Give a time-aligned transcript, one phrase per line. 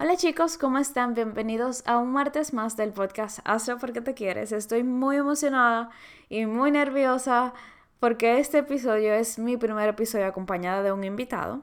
[0.00, 1.14] Hola chicos, ¿cómo están?
[1.14, 4.52] Bienvenidos a un martes más del podcast Hazlo porque te quieres.
[4.52, 5.90] Estoy muy emocionada
[6.28, 7.52] y muy nerviosa
[7.98, 11.62] porque este episodio es mi primer episodio acompañada de un invitado.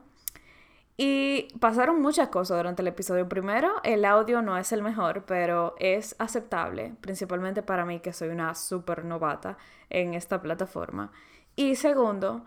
[0.98, 3.26] Y pasaron muchas cosas durante el episodio.
[3.26, 8.28] Primero, el audio no es el mejor, pero es aceptable, principalmente para mí que soy
[8.28, 9.56] una súper novata
[9.88, 11.10] en esta plataforma.
[11.54, 12.44] Y segundo,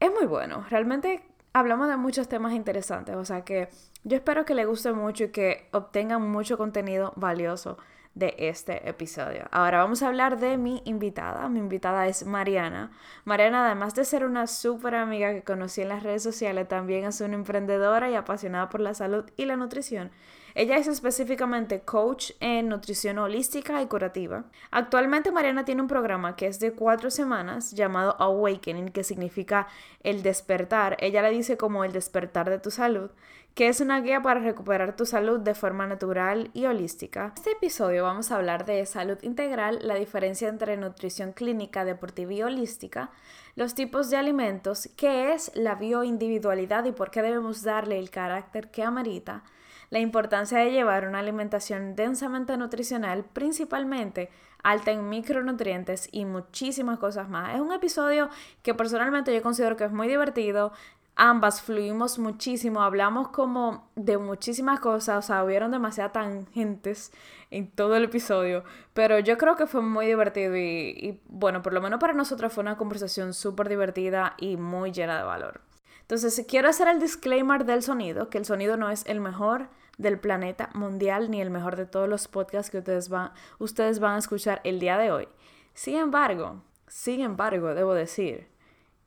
[0.00, 0.66] es muy bueno.
[0.68, 3.68] Realmente hablamos de muchos temas interesantes, o sea que
[4.04, 7.78] yo espero que les guste mucho y que obtengan mucho contenido valioso
[8.14, 9.44] de este episodio.
[9.50, 11.48] Ahora vamos a hablar de mi invitada.
[11.48, 12.90] Mi invitada es Mariana.
[13.24, 17.20] Mariana, además de ser una súper amiga que conocí en las redes sociales, también es
[17.20, 20.10] una emprendedora y apasionada por la salud y la nutrición.
[20.54, 24.44] Ella es específicamente coach en nutrición holística y curativa.
[24.70, 29.68] Actualmente Mariana tiene un programa que es de cuatro semanas llamado Awakening, que significa
[30.02, 30.96] el despertar.
[31.00, 33.10] Ella le dice como el despertar de tu salud,
[33.54, 37.26] que es una guía para recuperar tu salud de forma natural y holística.
[37.26, 42.32] En este episodio vamos a hablar de salud integral, la diferencia entre nutrición clínica, deportiva
[42.32, 43.10] y holística,
[43.54, 48.70] los tipos de alimentos, qué es la bioindividualidad y por qué debemos darle el carácter
[48.70, 49.44] que amerita,
[49.92, 54.30] la importancia de llevar una alimentación densamente nutricional, principalmente
[54.62, 57.54] alta en micronutrientes y muchísimas cosas más.
[57.54, 58.30] Es un episodio
[58.62, 60.72] que personalmente yo considero que es muy divertido.
[61.14, 67.12] Ambas fluimos muchísimo, hablamos como de muchísimas cosas, o sea, hubieron demasiadas tangentes
[67.50, 71.82] en todo el episodio, pero yo creo que fue muy divertido y, bueno, por lo
[71.82, 75.60] menos para nosotros fue una conversación súper divertida y muy llena de valor.
[76.00, 79.68] Entonces, quiero hacer el disclaimer del sonido, que el sonido no es el mejor
[80.02, 84.16] del planeta mundial ni el mejor de todos los podcasts que ustedes van, ustedes van
[84.16, 85.28] a escuchar el día de hoy.
[85.74, 88.48] Sin embargo, sin embargo, debo decir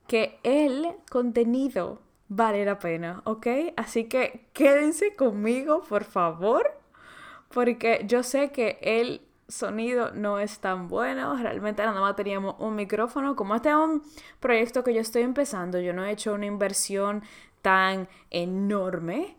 [0.08, 3.48] que el contenido vale la pena, ¿ok?
[3.78, 6.80] Así que quédense conmigo, por favor,
[7.50, 12.76] porque yo sé que el sonido no es tan bueno, realmente nada más teníamos un
[12.76, 14.02] micrófono, como este es un
[14.40, 17.24] proyecto que yo estoy empezando, yo no he hecho una inversión
[17.62, 19.38] tan enorme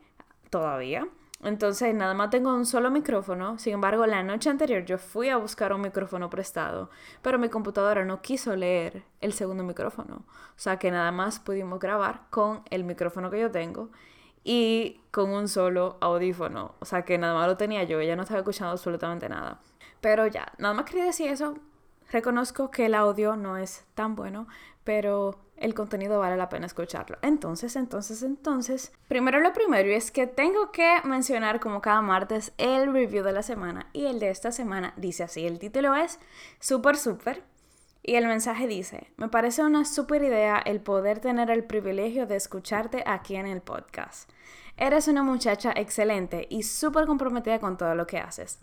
[0.50, 1.08] todavía.
[1.42, 3.58] Entonces, nada más tengo un solo micrófono.
[3.58, 6.90] Sin embargo, la noche anterior yo fui a buscar un micrófono prestado,
[7.22, 10.24] pero mi computadora no quiso leer el segundo micrófono.
[10.26, 13.90] O sea que nada más pudimos grabar con el micrófono que yo tengo
[14.44, 16.74] y con un solo audífono.
[16.80, 19.60] O sea que nada más lo tenía yo, ella no estaba escuchando absolutamente nada.
[20.00, 21.54] Pero ya, nada más quería decir eso.
[22.12, 24.46] Reconozco que el audio no es tan bueno,
[24.86, 27.18] pero el contenido vale la pena escucharlo.
[27.20, 32.92] Entonces, entonces, entonces, primero lo primero es que tengo que mencionar como cada martes el
[32.92, 36.20] review de la semana y el de esta semana dice así, el título es
[36.60, 37.42] Super Super
[38.02, 42.36] y el mensaje dice, me parece una super idea el poder tener el privilegio de
[42.36, 44.30] escucharte aquí en el podcast.
[44.76, 48.60] Eres una muchacha excelente y súper comprometida con todo lo que haces.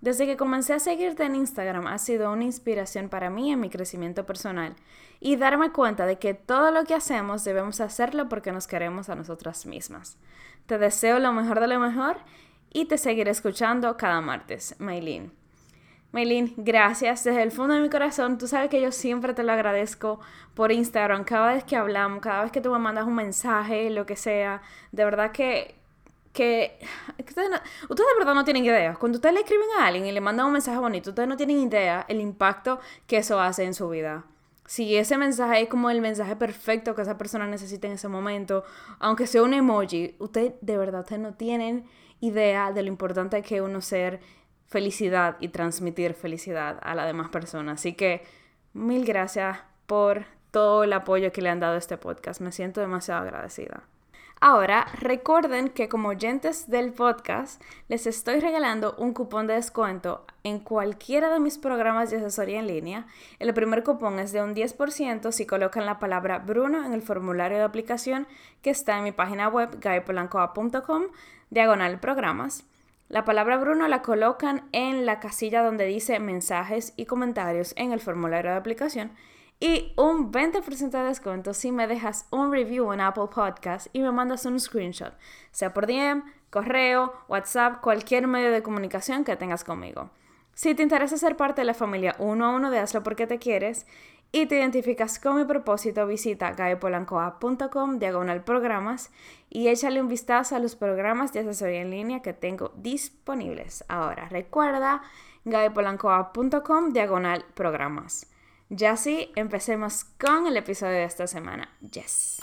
[0.00, 3.68] Desde que comencé a seguirte en Instagram ha sido una inspiración para mí en mi
[3.68, 4.76] crecimiento personal
[5.18, 9.16] y darme cuenta de que todo lo que hacemos debemos hacerlo porque nos queremos a
[9.16, 10.16] nosotras mismas.
[10.66, 12.16] Te deseo lo mejor de lo mejor
[12.72, 14.76] y te seguiré escuchando cada martes.
[14.78, 15.32] Maylin.
[16.12, 18.38] Maylin, gracias desde el fondo de mi corazón.
[18.38, 20.20] Tú sabes que yo siempre te lo agradezco
[20.54, 24.06] por Instagram, cada vez que hablamos, cada vez que tú me mandas un mensaje, lo
[24.06, 24.62] que sea.
[24.92, 25.77] De verdad que
[26.32, 26.78] que,
[27.18, 28.94] ustedes, de verdad no tienen idea.
[28.94, 31.58] Cuando ustedes le escriben a alguien y le mandan un mensaje bonito, ustedes no tienen
[31.58, 34.24] idea el impacto que eso hace en su vida.
[34.66, 38.64] Si ese mensaje es como el mensaje perfecto que esa persona necesita en ese momento,
[38.98, 41.86] aunque sea un emoji, ustedes de verdad ustedes no tienen
[42.20, 44.20] idea de lo importante que uno ser
[44.66, 47.72] felicidad y transmitir felicidad a la demás persona.
[47.72, 48.22] Así que
[48.74, 52.40] mil gracias por todo el apoyo que le han dado a este podcast.
[52.42, 53.84] Me siento demasiado agradecida.
[54.40, 60.60] Ahora, recuerden que como oyentes del podcast, les estoy regalando un cupón de descuento en
[60.60, 63.06] cualquiera de mis programas de asesoría en línea.
[63.40, 67.58] El primer cupón es de un 10% si colocan la palabra Bruno en el formulario
[67.58, 68.28] de aplicación
[68.62, 71.04] que está en mi página web guypolancoa.com,
[71.50, 72.64] diagonal programas.
[73.08, 78.00] La palabra Bruno la colocan en la casilla donde dice mensajes y comentarios en el
[78.00, 79.10] formulario de aplicación
[79.60, 84.12] y un 20% de descuento si me dejas un review en Apple Podcast y me
[84.12, 85.14] mandas un screenshot,
[85.50, 90.10] sea por DM, correo, WhatsApp, cualquier medio de comunicación que tengas conmigo.
[90.54, 93.38] Si te interesa ser parte de la familia uno a uno de Hazlo porque te
[93.38, 93.86] quieres
[94.30, 99.10] y te identificas con mi propósito, visita gaepolancoa.com diagonal programas
[99.48, 103.84] y échale un vistazo a los programas de asesoría en línea que tengo disponibles.
[103.88, 105.02] Ahora, recuerda
[105.44, 108.26] gaepolancoa.com diagonal programas.
[108.70, 111.70] Ya sí, empecemos con el episodio de esta semana.
[111.90, 112.38] Yes.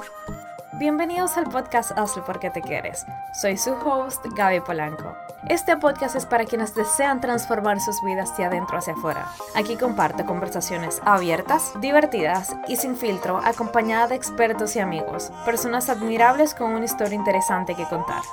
[0.79, 3.05] Bienvenidos al podcast Hazlo porque te quieres.
[3.39, 5.15] Soy su host, Gaby Polanco.
[5.49, 9.31] Este podcast es para quienes desean transformar sus vidas de adentro hacia afuera.
[9.53, 16.55] Aquí comparto conversaciones abiertas, divertidas y sin filtro, acompañada de expertos y amigos, personas admirables
[16.55, 18.23] con una historia interesante que contar.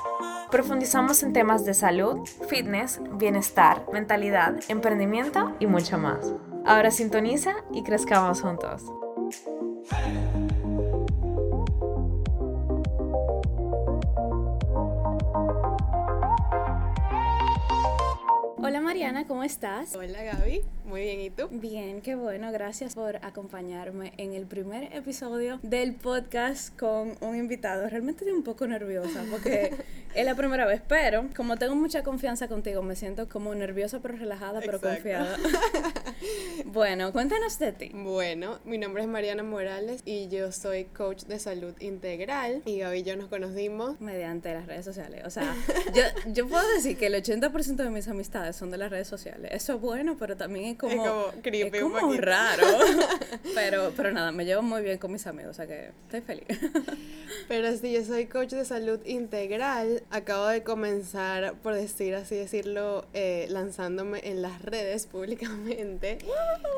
[0.49, 6.33] Profundizamos en temas de salud, fitness, bienestar, mentalidad, emprendimiento y mucho más.
[6.65, 8.83] Ahora sintoniza y crezcamos juntos.
[18.57, 19.93] Hola Mariana, ¿cómo estás?
[19.93, 21.47] Hola Gaby, muy bien, ¿y tú?
[21.49, 27.87] Bien, qué bueno, gracias por acompañarme en el primer episodio del podcast con un invitado.
[27.89, 29.73] Realmente estoy un poco nerviosa porque
[30.15, 34.17] es la primera vez, pero como tengo mucha confianza contigo, me siento como nerviosa pero
[34.17, 35.37] relajada, pero confiada.
[36.65, 37.91] bueno, cuéntanos de ti.
[37.93, 42.99] Bueno, mi nombre es Mariana Morales y yo soy coach de salud integral y Gaby
[42.99, 45.23] y yo nos conocimos mediante las redes sociales.
[45.25, 45.55] O sea,
[45.95, 49.51] yo, yo puedo decir que el 80% de mis amistades son de las redes sociales.
[49.53, 52.67] Eso es bueno, pero también es como, es como, raro.
[53.55, 56.59] pero, pero nada, me llevo muy bien con mis amigos, o sea que estoy feliz.
[57.47, 60.03] pero sí, yo soy coach de salud integral.
[60.09, 66.17] Acabo de comenzar, por decir así decirlo, eh, lanzándome en las redes públicamente.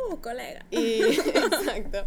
[0.10, 0.66] ¡Uh, colega!
[0.72, 2.06] Y, exacto.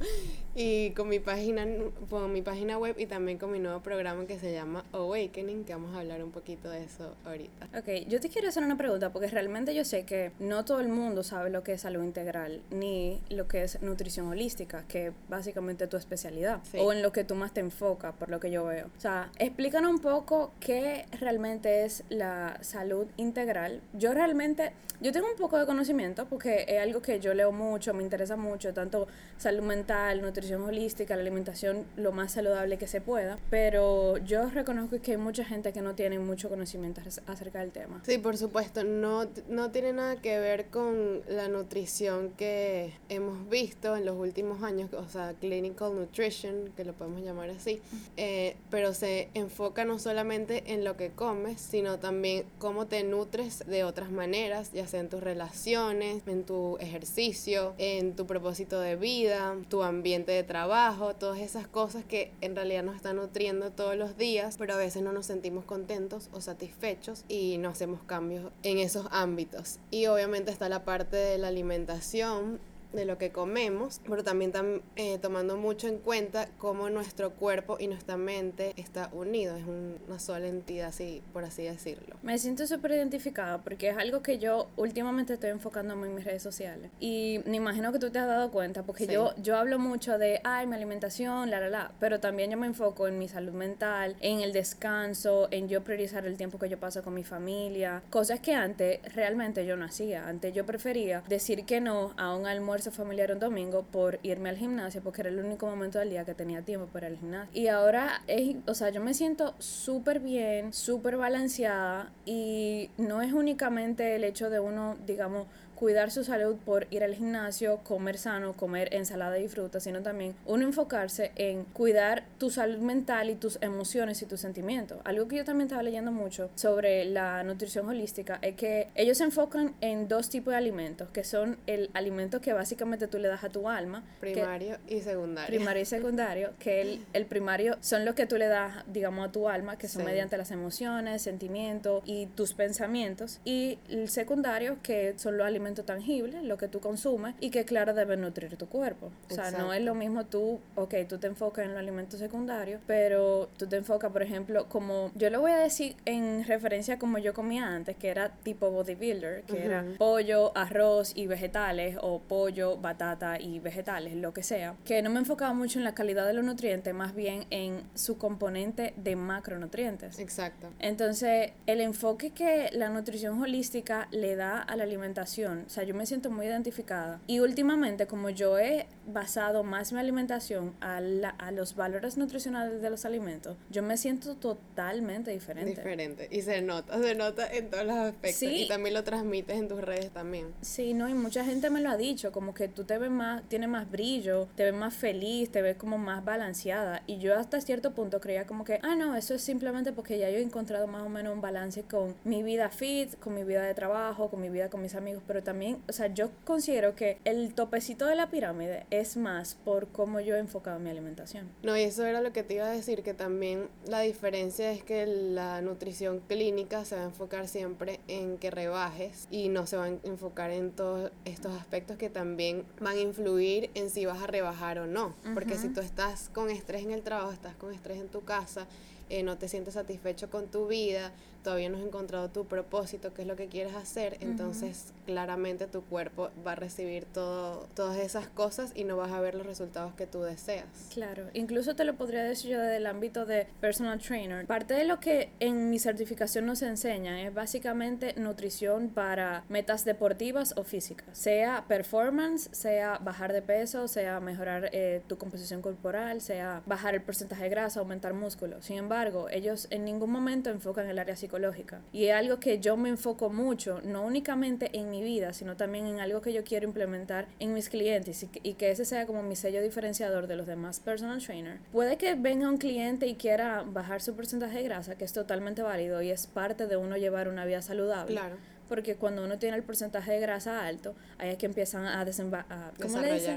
[0.61, 1.65] Y con mi página,
[2.11, 5.73] con mi página web y también con mi nuevo programa que se llama Awakening, que
[5.73, 7.69] vamos a hablar un poquito de eso ahorita.
[7.79, 10.89] Ok, yo te quiero hacer una pregunta porque realmente yo sé que no todo el
[10.89, 15.13] mundo sabe lo que es salud integral ni lo que es nutrición holística, que es
[15.29, 18.65] básicamente tu especialidad o en lo que tú más te enfocas, por lo que yo
[18.65, 18.87] veo.
[18.97, 23.81] O sea, explícanos un poco qué realmente es la salud integral.
[23.93, 27.95] Yo realmente, yo tengo un poco de conocimiento porque es algo que yo leo mucho,
[27.95, 29.07] me interesa mucho, tanto
[29.37, 35.01] salud mental, nutrición holística, la alimentación lo más saludable que se pueda, pero yo reconozco
[35.01, 38.03] que hay mucha gente que no tiene mucho conocimiento acerca del tema.
[38.05, 43.97] Sí, por supuesto, no, no tiene nada que ver con la nutrición que hemos visto
[43.97, 47.81] en los últimos años, o sea, clinical nutrition, que lo podemos llamar así,
[48.17, 53.65] eh, pero se enfoca no solamente en lo que comes, sino también cómo te nutres
[53.67, 58.97] de otras maneras, ya sea en tus relaciones, en tu ejercicio, en tu propósito de
[58.97, 64.17] vida, tu ambiente trabajo, todas esas cosas que en realidad nos están nutriendo todos los
[64.17, 68.79] días, pero a veces no nos sentimos contentos o satisfechos y no hacemos cambios en
[68.79, 69.79] esos ámbitos.
[69.91, 72.61] Y obviamente está la parte de la alimentación
[72.93, 74.53] de lo que comemos, pero también
[74.97, 80.19] eh, tomando mucho en cuenta cómo nuestro cuerpo y nuestra mente está unido, es una
[80.19, 82.17] sola entidad, así, por así decirlo.
[82.23, 86.43] Me siento súper identificada porque es algo que yo últimamente estoy enfocándome en mis redes
[86.43, 86.91] sociales.
[86.99, 90.41] Y me imagino que tú te has dado cuenta porque yo, yo hablo mucho de,
[90.45, 94.17] ay, mi alimentación, la, la, la, pero también yo me enfoco en mi salud mental,
[94.21, 98.41] en el descanso, en yo priorizar el tiempo que yo paso con mi familia, cosas
[98.41, 102.78] que antes realmente yo no hacía, antes yo prefería decir que no a un almuerzo
[102.91, 106.35] familiar un domingo por irme al gimnasio porque era el único momento del día que
[106.35, 107.51] tenía tiempo para el gimnasio.
[107.53, 113.33] Y ahora, es, o sea, yo me siento súper bien, súper balanceada y no es
[113.33, 115.47] únicamente el hecho de uno, digamos,
[115.79, 120.35] cuidar su salud por ir al gimnasio, comer sano, comer ensalada y fruta, sino también
[120.45, 124.99] uno enfocarse en cuidar tu salud mental y tus emociones y tus sentimientos.
[125.05, 129.25] Algo que yo también estaba leyendo mucho sobre la nutrición holística es que ellos se
[129.25, 133.45] enfocan en dos tipos de alimentos, que son el alimento que básicamente tú le das
[133.45, 134.03] a tu alma.
[134.19, 135.47] Primario y secundario.
[135.47, 139.31] Primario y secundario, que el, el, primario son los que tú le das, digamos, a
[139.31, 143.39] tu alma, que son mediante las emociones, sentimientos y tus pensamientos.
[143.45, 147.95] Y el secundario, que son los alimentos tangible, lo que tú consumes y que claro
[147.95, 149.11] debe nutrir tu cuerpo.
[149.31, 152.81] O sea, no es lo mismo tú, ok, tú te enfocas en los alimentos secundarios,
[152.87, 156.99] pero tú te enfocas, por ejemplo, como yo lo voy a decir en referencia a
[156.99, 162.21] como yo comía antes, que era tipo bodybuilder, que era pollo, arroz y vegetales o
[162.21, 166.27] pollo, batata y vegetales, lo que sea, que no me enfocaba mucho en la calidad
[166.27, 170.19] de los nutrientes, más bien en su componente de macronutrientes.
[170.19, 170.69] Exacto.
[170.79, 175.95] Entonces, el enfoque que la nutrición holística le da a la alimentación o sea, yo
[175.95, 177.21] me siento muy identificada.
[177.27, 182.91] Y últimamente, como yo he basado más mi alimentación a, a los valores nutricionales de
[182.91, 185.71] los alimentos, yo me siento totalmente diferente.
[185.71, 186.29] Diferente.
[186.31, 188.43] Y se nota, se nota en todos los aspectos.
[188.43, 190.53] Y también lo transmites en tus redes también.
[190.61, 193.43] Sí, no, y mucha gente me lo ha dicho, como que tú te ves más,
[193.49, 197.03] tienes más brillo, te ves más feliz, te ves como más balanceada.
[197.07, 200.31] Y yo hasta cierto punto creía como que, ah, no, eso es simplemente porque ya
[200.31, 203.63] yo he encontrado más o menos un balance con mi vida fit, con mi vida
[203.63, 207.17] de trabajo, con mi vida con mis amigos, pero también, o sea, yo considero que
[207.25, 211.49] el topecito de la pirámide es más por cómo yo he enfocado mi alimentación.
[211.63, 214.85] No, y eso era lo que te iba a decir, que también la diferencia es
[214.85, 219.79] que la nutrición clínica se va a enfocar siempre en que rebajes y no se
[219.79, 224.23] va a enfocar en todos estos aspectos que también van a influir en si vas
[224.23, 225.15] a rebajar o no.
[225.33, 228.67] Porque si tú estás con estrés en el trabajo, estás con estrés en tu casa,
[229.11, 231.13] eh, no te sientes satisfecho con tu vida,
[231.43, 235.83] todavía no has encontrado tu propósito, qué es lo que quieres hacer, entonces claramente tu
[235.83, 239.95] cuerpo va a recibir todo, todas esas cosas y no vas a ver los resultados
[239.95, 240.67] que tú deseas.
[240.93, 244.47] Claro, incluso te lo podría decir yo desde el ámbito de personal trainer.
[244.47, 250.55] Parte de lo que en mi certificación nos enseña es básicamente nutrición para metas deportivas
[250.57, 256.63] o físicas, sea performance, sea bajar de peso, sea mejorar eh, tu composición corporal, sea
[256.67, 258.61] bajar el porcentaje de grasa, aumentar músculo.
[258.61, 258.98] Sin embargo,
[259.31, 263.31] ellos en ningún momento enfocan el área psicológica y es algo que yo me enfoco
[263.31, 267.55] mucho, no únicamente en mi vida, sino también en algo que yo quiero implementar en
[267.55, 271.59] mis clientes y que, ese sea como mi sello diferenciador de los demás personal trainer.
[271.73, 275.63] Puede que venga un cliente y quiera bajar su porcentaje de grasa, que es totalmente
[275.63, 278.13] válido y es parte de uno llevar una vida saludable.
[278.13, 278.37] Claro
[278.69, 282.05] porque cuando uno tiene el porcentaje de grasa alto, ahí es que empiezan a,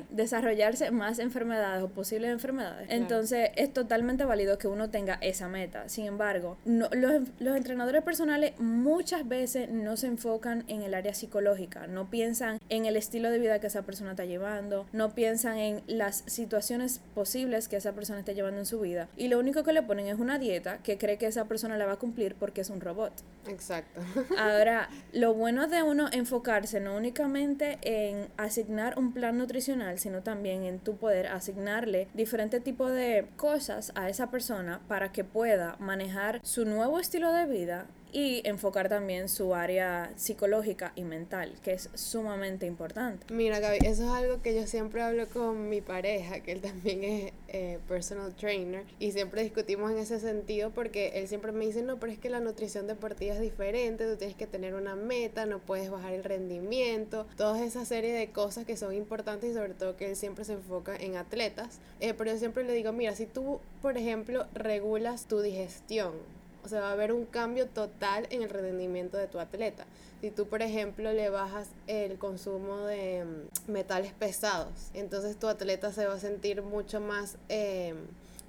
[0.09, 2.87] desarrollarse más enfermedades o posibles enfermedades.
[2.89, 5.89] Entonces es totalmente válido que uno tenga esa meta.
[5.89, 11.13] Sin embargo, no, los, los entrenadores personales muchas veces no se enfocan en el área
[11.13, 15.57] psicológica, no piensan en el estilo de vida que esa persona está llevando, no piensan
[15.57, 19.63] en las situaciones posibles que esa persona está llevando en su vida y lo único
[19.63, 22.35] que le ponen es una dieta que cree que esa persona la va a cumplir
[22.35, 23.13] porque es un robot.
[23.47, 24.01] Exacto.
[24.37, 24.89] Ahora,
[25.21, 30.79] lo bueno de uno enfocarse no únicamente en asignar un plan nutricional, sino también en
[30.79, 36.65] tu poder asignarle diferentes tipos de cosas a esa persona para que pueda manejar su
[36.65, 42.65] nuevo estilo de vida y enfocar también su área psicológica y mental, que es sumamente
[42.65, 43.25] importante.
[43.33, 47.03] Mira, Gaby, eso es algo que yo siempre hablo con mi pareja, que él también
[47.03, 51.81] es eh, personal trainer, y siempre discutimos en ese sentido porque él siempre me dice,
[51.81, 55.45] no, pero es que la nutrición deportiva es diferente, tú tienes que tener una meta,
[55.45, 59.73] no puedes bajar el rendimiento, toda esa serie de cosas que son importantes y sobre
[59.73, 61.79] todo que él siempre se enfoca en atletas.
[61.99, 66.13] Eh, pero yo siempre le digo, mira, si tú, por ejemplo, regulas tu digestión,
[66.63, 69.85] o sea, va a haber un cambio total en el rendimiento de tu atleta.
[70.21, 75.91] Si tú, por ejemplo, le bajas el consumo de mm, metales pesados, entonces tu atleta
[75.91, 77.37] se va a sentir mucho más...
[77.49, 77.95] Eh,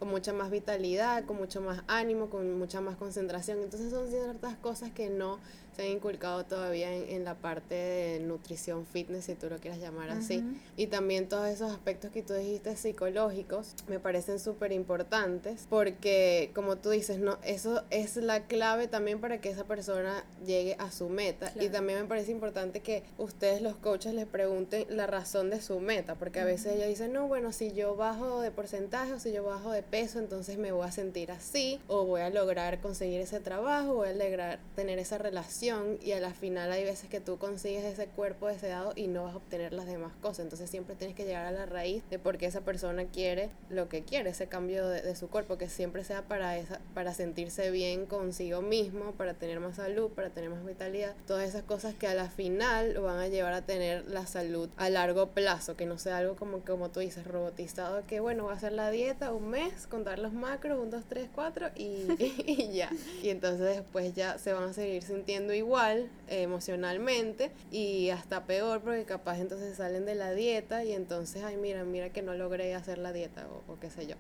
[0.03, 3.63] con mucha más vitalidad, con mucho más ánimo, con mucha más concentración.
[3.63, 5.39] Entonces son ciertas cosas que no
[5.75, 10.11] se han inculcado todavía en, la parte de nutrición fitness, si tú lo quieras llamar
[10.11, 10.43] así.
[10.77, 16.77] Y también todos esos aspectos que tú dijiste psicológicos me parecen súper importantes porque, como
[16.77, 21.09] tú dices, no eso es la clave también para que esa persona llegue a su
[21.09, 21.53] meta.
[21.61, 25.81] Y también me parece importante que ustedes, los coaches, les pregunten la razón de su
[25.81, 29.33] meta, porque a veces ellos dicen, no, bueno, si yo bajo de porcentaje o si
[29.33, 33.21] yo bajo de peso, entonces me voy a sentir así, o voy a lograr conseguir
[33.21, 37.21] ese trabajo, voy a lograr tener esa relación y a la final hay veces que
[37.21, 40.41] tú consigues ese cuerpo deseado y no vas a obtener las demás cosas.
[40.41, 43.89] Entonces siempre tienes que llegar a la raíz de por qué esa persona quiere lo
[43.89, 48.07] que quiere, ese cambio de, su cuerpo, que siempre sea para, esa, para sentirse bien
[48.07, 51.15] consigo mismo, para tener más salud, para tener más vitalidad.
[51.29, 54.69] Todas esas cosas que a la final lo van a llevar a tener la salud
[54.77, 58.55] a largo plazo, que no sea algo como, como tú dices, robotizado, que bueno, va
[58.55, 62.07] a hacer la dieta un mes, contar los macros, un, dos, tres, cuatro y,
[62.47, 62.91] y ya.
[63.23, 69.05] Y entonces después ya se van a seguir sintiendo igual emocionalmente y hasta peor porque
[69.05, 72.99] capaz entonces salen de la dieta y entonces, ay, mira, mira que no logré hacer
[72.99, 74.17] la dieta o, qué sé yo.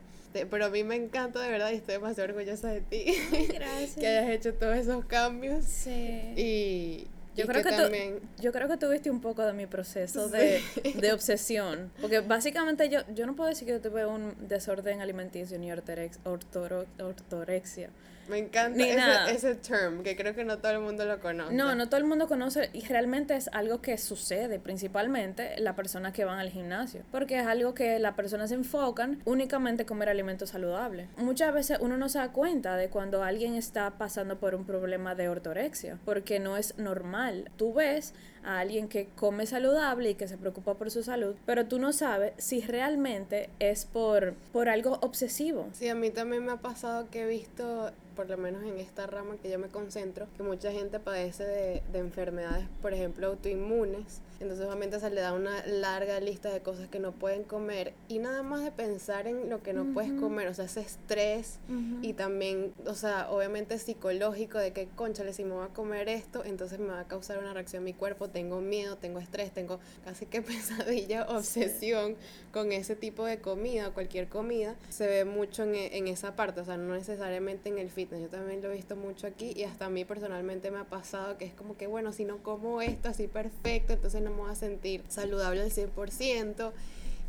[0.50, 3.14] pero a mí me encanta de verdad y estoy demasiado orgullosa de ti.
[3.52, 3.96] Gracias.
[3.96, 5.64] que hayas hecho todos esos cambios.
[5.64, 6.34] Sí.
[6.36, 8.20] Y, yo creo que, también...
[8.38, 10.60] yo creo que tuviste un poco de mi proceso de,
[10.94, 11.90] de, obsesión.
[12.00, 17.90] Porque básicamente yo, yo no puedo decir que yo tuve un desorden alimenticio ni ortorexia.
[18.29, 18.83] Me encanta
[19.29, 21.55] ese, ese, term, que creo que no todo el mundo lo conoce.
[21.55, 26.12] No, no todo el mundo conoce y realmente es algo que sucede principalmente las personas
[26.12, 30.50] que van al gimnasio, porque es algo que las personas se enfocan únicamente comer alimentos
[30.50, 31.09] saludables.
[31.17, 35.14] Muchas veces uno no se da cuenta de cuando alguien está pasando por un problema
[35.14, 37.50] de ortorexia, porque no es normal.
[37.57, 38.14] Tú ves
[38.45, 41.93] a alguien que come saludable y que se preocupa por su salud, pero tú no
[41.93, 45.69] sabes si realmente es por, por algo obsesivo.
[45.73, 49.07] Sí, a mí también me ha pasado que he visto por lo menos en esta
[49.07, 54.21] rama que yo me concentro, que mucha gente padece de, de enfermedades, por ejemplo, autoinmunes.
[54.42, 58.19] Entonces obviamente se le da una larga lista de cosas que no pueden comer y
[58.19, 61.61] nada más de pensar en lo que no puedes comer, o sea, ese estrés
[62.02, 66.45] y también, o sea, obviamente psicológico de que, conchale, si me voy a comer esto,
[66.45, 69.78] entonces me va a causar una reacción en mi cuerpo, tengo miedo, tengo estrés, tengo
[70.04, 72.16] casi que pesadilla, obsesión
[72.52, 76.64] con ese tipo de comida, cualquier comida, se ve mucho en, en esa parte, o
[76.64, 79.90] sea, no necesariamente en el yo también lo he visto mucho aquí y hasta a
[79.90, 83.28] mí personalmente me ha pasado que es como que, bueno, si no como esto así
[83.28, 86.73] perfecto, entonces no me voy a sentir saludable al 100%.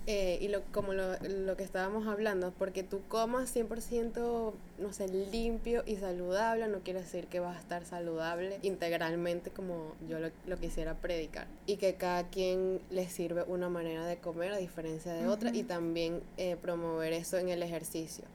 [0.06, 5.08] Eh, y lo, como lo, lo, que estábamos hablando, porque tú comas 100%, no sé,
[5.08, 10.30] limpio y saludable, no quiere decir que vas a estar saludable integralmente como yo lo,
[10.46, 11.48] lo quisiera predicar.
[11.68, 15.64] Y que cada quien le sirve una manera de comer a diferencia de otra y
[15.64, 18.26] también eh, promover eso en el ejercicio.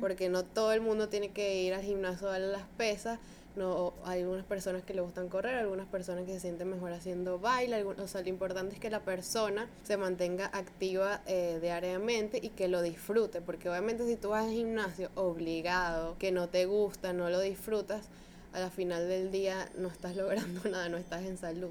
[0.00, 3.18] Porque no todo el mundo tiene que ir al gimnasio a darle las pesas,
[3.56, 7.38] no hay algunas personas que le gustan correr, algunas personas que se sienten mejor haciendo
[7.38, 12.50] baile, o sea, lo importante es que la persona se mantenga activa eh, diariamente y
[12.50, 17.12] que lo disfrute, porque obviamente si tú vas al gimnasio obligado, que no te gusta,
[17.12, 18.08] no lo disfrutas,
[18.56, 21.70] a la final del día no estás logrando nada, no estás en salud.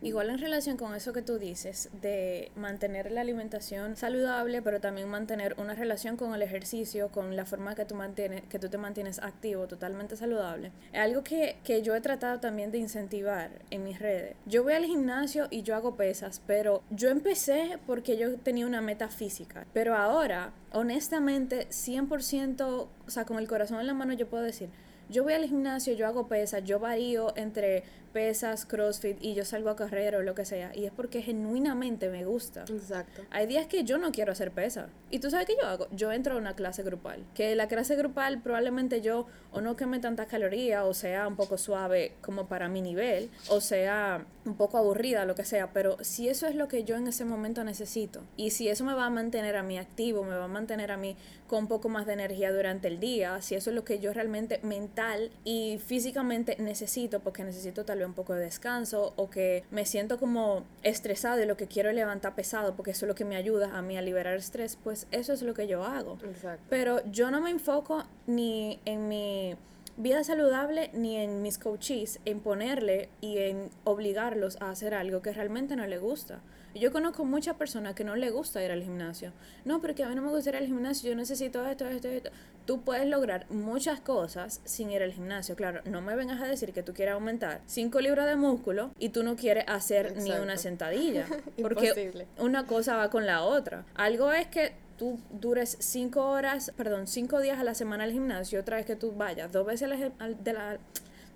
[0.00, 5.08] Igual en relación con eso que tú dices, de mantener la alimentación saludable, pero también
[5.08, 8.78] mantener una relación con el ejercicio, con la forma que tú, mantienes, que tú te
[8.78, 13.84] mantienes activo, totalmente saludable, es algo que, que yo he tratado también de incentivar en
[13.84, 14.36] mis redes.
[14.46, 18.80] Yo voy al gimnasio y yo hago pesas, pero yo empecé porque yo tenía una
[18.80, 24.28] meta física, pero ahora, honestamente, 100%, o sea, con el corazón en la mano yo
[24.28, 24.70] puedo decir,
[25.12, 29.70] yo voy al gimnasio, yo hago pesas, yo varío entre pesas, crossfit y yo salgo
[29.70, 30.74] a carrera o lo que sea.
[30.74, 32.64] Y es porque genuinamente me gusta.
[32.68, 33.22] Exacto.
[33.30, 34.90] Hay días que yo no quiero hacer pesas.
[35.10, 35.88] Y tú sabes qué yo hago.
[35.90, 37.24] Yo entro a una clase grupal.
[37.34, 41.58] Que la clase grupal probablemente yo o no queme tantas calorías o sea un poco
[41.58, 45.72] suave como para mi nivel o sea un poco aburrida, lo que sea.
[45.72, 48.94] Pero si eso es lo que yo en ese momento necesito y si eso me
[48.94, 51.16] va a mantener a mí activo, me va a mantener a mí
[51.46, 54.12] con un poco más de energía durante el día, si eso es lo que yo
[54.12, 59.86] realmente mental y físicamente necesito, porque necesito tal un poco de descanso o que me
[59.86, 63.24] siento como estresado y lo que quiero es levantar pesado porque eso es lo que
[63.24, 66.18] me ayuda a mí a liberar estrés, pues eso es lo que yo hago.
[66.24, 66.64] Exacto.
[66.68, 69.56] Pero yo no me enfoco ni en mi
[69.96, 75.32] vida saludable ni en mis coaches en ponerle y en obligarlos a hacer algo que
[75.32, 76.40] realmente no le gusta.
[76.74, 79.32] Yo conozco muchas personas que no le gusta ir al gimnasio.
[79.64, 82.30] No, porque a mí no me gusta ir al gimnasio, yo necesito esto, esto, esto.
[82.66, 85.56] Tú puedes lograr muchas cosas sin ir al gimnasio.
[85.56, 89.10] Claro, no me vengas a decir que tú quieres aumentar 5 libras de músculo y
[89.10, 91.26] tú no quieres hacer ni una sentadilla.
[91.60, 93.84] porque una cosa va con la otra.
[93.94, 98.60] Algo es que tú dures 5 horas, perdón, 5 días a la semana al gimnasio,
[98.60, 100.78] otra vez que tú vayas dos veces de la,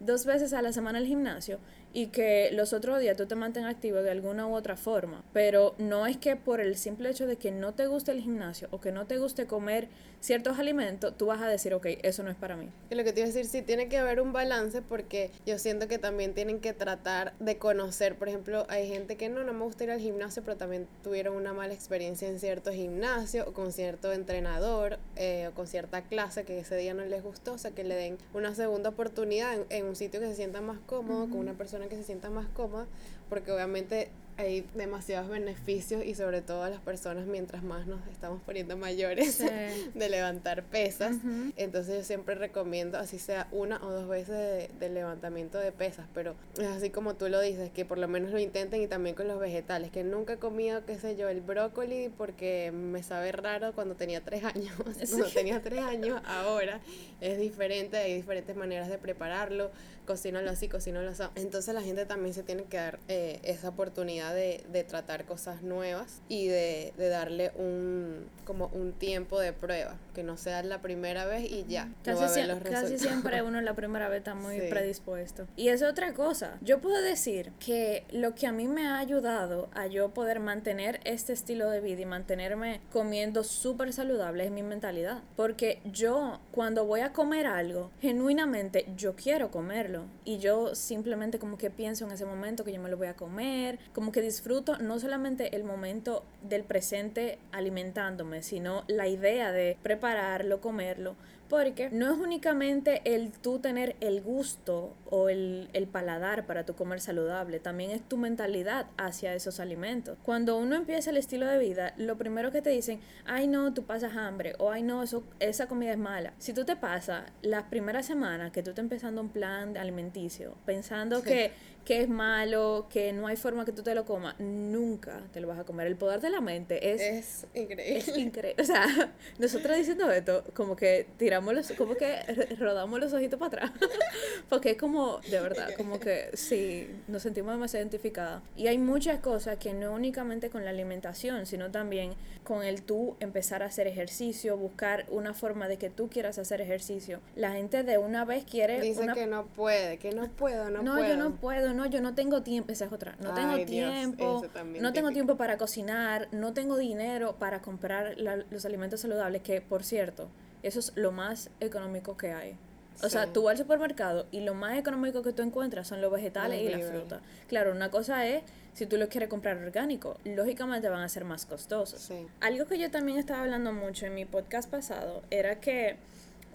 [0.00, 1.58] dos veces a la semana al gimnasio
[1.92, 5.24] y que los otros días tú te mantengas activo de alguna u otra forma.
[5.32, 8.68] Pero no es que por el simple hecho de que no te guste el gimnasio
[8.70, 9.88] o que no te guste comer
[10.20, 12.68] ciertos alimentos, tú vas a decir, ok, eso no es para mí.
[12.90, 15.58] Y lo que te iba a decir, sí, tiene que haber un balance porque yo
[15.58, 19.52] siento que también tienen que tratar de conocer, por ejemplo, hay gente que no, no
[19.52, 23.52] me gusta ir al gimnasio, pero también tuvieron una mala experiencia en cierto gimnasio o
[23.52, 27.58] con cierto entrenador eh, o con cierta clase que ese día no les gustó, o
[27.58, 31.28] sea, que le den una segunda oportunidad en, un sitio que se sienta más cómodo,
[31.28, 32.86] con una persona que se sienta más cómoda,
[33.28, 38.42] porque obviamente hay demasiados beneficios y sobre todo a las personas mientras más nos estamos
[38.42, 39.38] poniendo mayores
[39.94, 41.16] de levantar pesas.
[41.56, 46.34] Entonces yo siempre recomiendo, así sea una o dos veces de, levantamiento de pesas, pero
[46.58, 49.26] es así como tú lo dices, que por lo menos lo intenten y también con
[49.26, 53.72] los vegetales, que nunca he comido, qué sé yo, el brócoli porque me sabe raro
[53.72, 54.74] cuando tenía tres años.
[55.10, 56.80] Cuando tenía tres años, ahora
[57.20, 59.70] es diferente, hay diferentes maneras de prepararlo,
[60.06, 61.22] cocínalo así, cocínalo así.
[61.34, 66.20] Entonces la gente también se tiene que dar eh, esa oportunidad de, tratar cosas nuevas
[66.28, 71.50] y de, darle un como un tiempo de prueba, que no sea la primera vez
[71.50, 71.88] y ya.
[72.04, 75.46] Casi, siempre uno la primera vez está muy predispuesto.
[75.56, 79.68] Y es otra cosa, yo puedo decir que lo que a mí me ha ayudado
[79.74, 84.62] a yo poder mantener este estilo de vida y mantenerme comiendo súper saludable es mi
[84.62, 85.22] mentalidad.
[85.36, 91.58] Porque yo cuando voy a comer algo, genuinamente yo quiero comerlo y yo simplemente como
[91.58, 94.78] que pienso en ese momento que yo me lo voy a comer, como que disfruto
[94.78, 101.16] no solamente el momento del presente alimentándome, sino la idea de prepararlo, comerlo,
[101.48, 106.74] Porque no es únicamente el tú tener el gusto o el, el, paladar para tu
[106.74, 110.18] comer saludable, también es tu mentalidad hacia esos alimentos.
[110.24, 113.84] Cuando uno empieza el estilo de vida, lo primero que te dicen, ay no, tú
[113.84, 116.32] pasas hambre, o ay no, eso, esa comida es mala.
[116.38, 121.22] Si tú te pasas las primeras semanas que tú estás empezando un plan alimenticio, pensando
[121.22, 121.52] que
[121.86, 125.46] que es malo, que no hay forma que tú te lo comas, nunca te lo
[125.46, 125.86] vas a comer.
[125.86, 127.00] El poder de la mente es...
[127.00, 127.98] Es increíble.
[127.98, 128.60] Es increíble.
[128.60, 128.86] O sea,
[129.38, 132.16] nosotros diciendo esto, como que tiramos los, como que
[132.58, 133.70] rodamos los ojitos para atrás.
[134.48, 138.42] Porque es como, de verdad, como que sí, nos sentimos demasiado identificadas.
[138.56, 143.16] Y hay muchas cosas que no únicamente con la alimentación, sino también con el tú
[143.20, 147.20] empezar a hacer ejercicio, buscar una forma de que tú quieras hacer ejercicio.
[147.36, 148.80] La gente de una vez quiere...
[148.80, 150.94] Dice que no puede, que no puedo, no, puedo.
[150.96, 154.42] No, yo no puedo, no, yo no tengo tiempo, esa es otra, no tengo tiempo,
[154.80, 159.84] no tengo tiempo para cocinar, no tengo dinero para comprar los alimentos saludables, que por
[159.84, 160.28] cierto,
[160.62, 162.56] eso es lo más económico que hay.
[163.02, 166.10] O sea, tú vas al supermercado y lo más económico que tú encuentras son los
[166.10, 167.20] vegetales y la fruta.
[167.46, 171.46] Claro, una cosa es si tú lo quieres comprar orgánico, lógicamente van a ser más
[171.46, 172.10] costosos.
[172.40, 175.96] Algo que yo también estaba hablando mucho en mi podcast pasado era que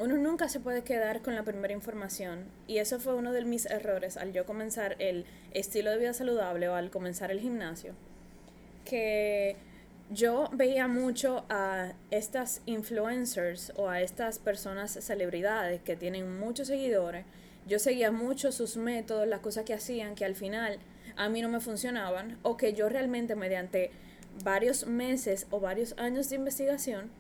[0.02, 2.46] uno nunca se puede quedar con la primera información.
[2.68, 6.68] Y eso fue uno de mis errores al yo comenzar el estilo de vida saludable
[6.70, 7.94] o al comenzar el gimnasio,
[8.84, 9.56] que
[10.10, 17.26] yo veía mucho a estas influencers o a estas personas celebridades que tienen muchos seguidores,
[17.68, 20.80] yo seguía mucho sus métodos, las cosas que hacían que al final
[21.16, 23.92] a mí no me funcionaban o que yo realmente mediante
[24.44, 27.12] varios meses o varios años de investigación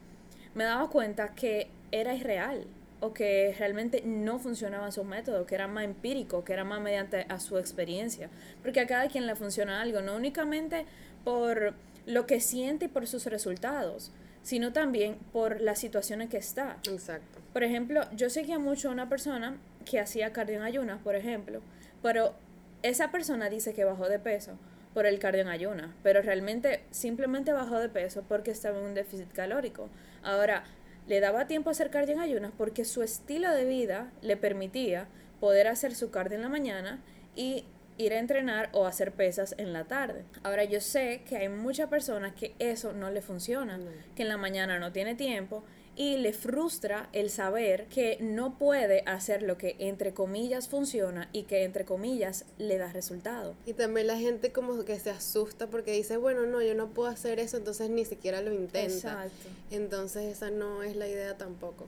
[0.56, 2.65] me daba cuenta que era irreal
[2.99, 7.25] o que realmente no funcionaba su método, que era más empírico, que era más mediante
[7.30, 8.30] a su experiencia.
[8.62, 10.86] Porque a cada quien le funciona algo, no únicamente
[11.23, 11.73] por
[12.06, 14.12] lo que siente y por sus resultados,
[14.43, 16.77] sino también por las situaciones que está.
[16.88, 17.39] Exacto.
[17.54, 21.62] Por ejemplo, yo seguía mucho a una persona que hacía cardio en ayunas, por ejemplo,
[22.04, 22.36] pero
[22.84, 24.58] esa persona dice que bajó de peso
[24.93, 28.93] por el cardio en ayunas, pero realmente simplemente bajó de peso porque estaba en un
[28.93, 29.89] déficit calórico.
[30.23, 30.63] Ahora,
[31.08, 35.08] le daba tiempo a hacer cardio en ayunas porque su estilo de vida le permitía
[35.40, 37.02] poder hacer su cardio en la mañana
[37.36, 37.66] y
[37.98, 40.24] ir a entrenar o hacer pesas en la tarde.
[40.44, 43.80] Ahora yo sé que hay muchas personas que eso no le funciona,
[44.16, 45.64] que en la mañana no tiene tiempo
[46.02, 51.44] y le frustra el saber que no puede hacer lo que entre comillas funciona y
[51.44, 53.54] que entre comillas le da resultado.
[53.68, 57.08] Y también la gente como que se asusta porque dice, bueno, no, yo no puedo
[57.08, 58.96] hacer eso, entonces ni siquiera lo intenta.
[58.96, 59.50] Exacto.
[59.70, 61.86] Entonces esa no es la idea tampoco.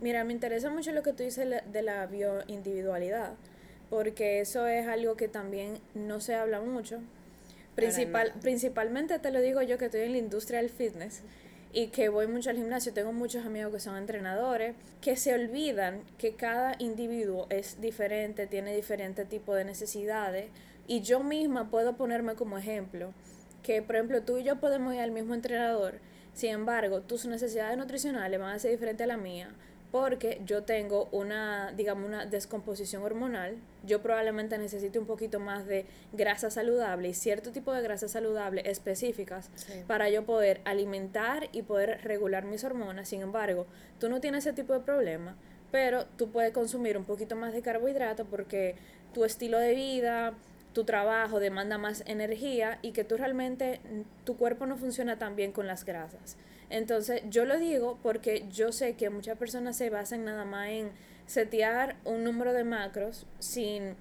[0.00, 3.34] Mira, me interesa mucho lo que tú dices de la bioindividualidad,
[3.90, 6.98] porque eso es algo que también no se habla mucho.
[7.76, 11.22] Principal, principalmente te lo digo yo que estoy en la industria del fitness
[11.72, 16.02] y que voy mucho al gimnasio, tengo muchos amigos que son entrenadores, que se olvidan
[16.18, 20.50] que cada individuo es diferente, tiene diferente tipo de necesidades
[20.86, 23.14] y yo misma puedo ponerme como ejemplo
[23.62, 25.94] que por ejemplo tú y yo podemos ir al mismo entrenador,
[26.34, 29.54] sin embargo tus necesidades nutricionales van a ser diferentes a la mía
[29.92, 35.84] porque yo tengo una, digamos, una descomposición hormonal, yo probablemente necesite un poquito más de
[36.14, 39.50] grasa saludable y cierto tipo de grasa saludable específicas
[39.86, 43.06] para yo poder alimentar y poder regular mis hormonas.
[43.06, 43.66] Sin embargo,
[44.00, 45.36] tú no tienes ese tipo de problema,
[45.70, 48.76] pero tú puedes consumir un poquito más de carbohidrato porque
[49.12, 50.32] tu estilo de vida,
[50.72, 53.80] tu trabajo demanda más energía y que tú realmente,
[54.24, 56.38] tu cuerpo no funciona tan bien con las grasas.
[56.72, 60.90] Entonces, yo lo digo porque yo sé que muchas personas se basan nada más en
[61.26, 63.94] setear un número de macros sin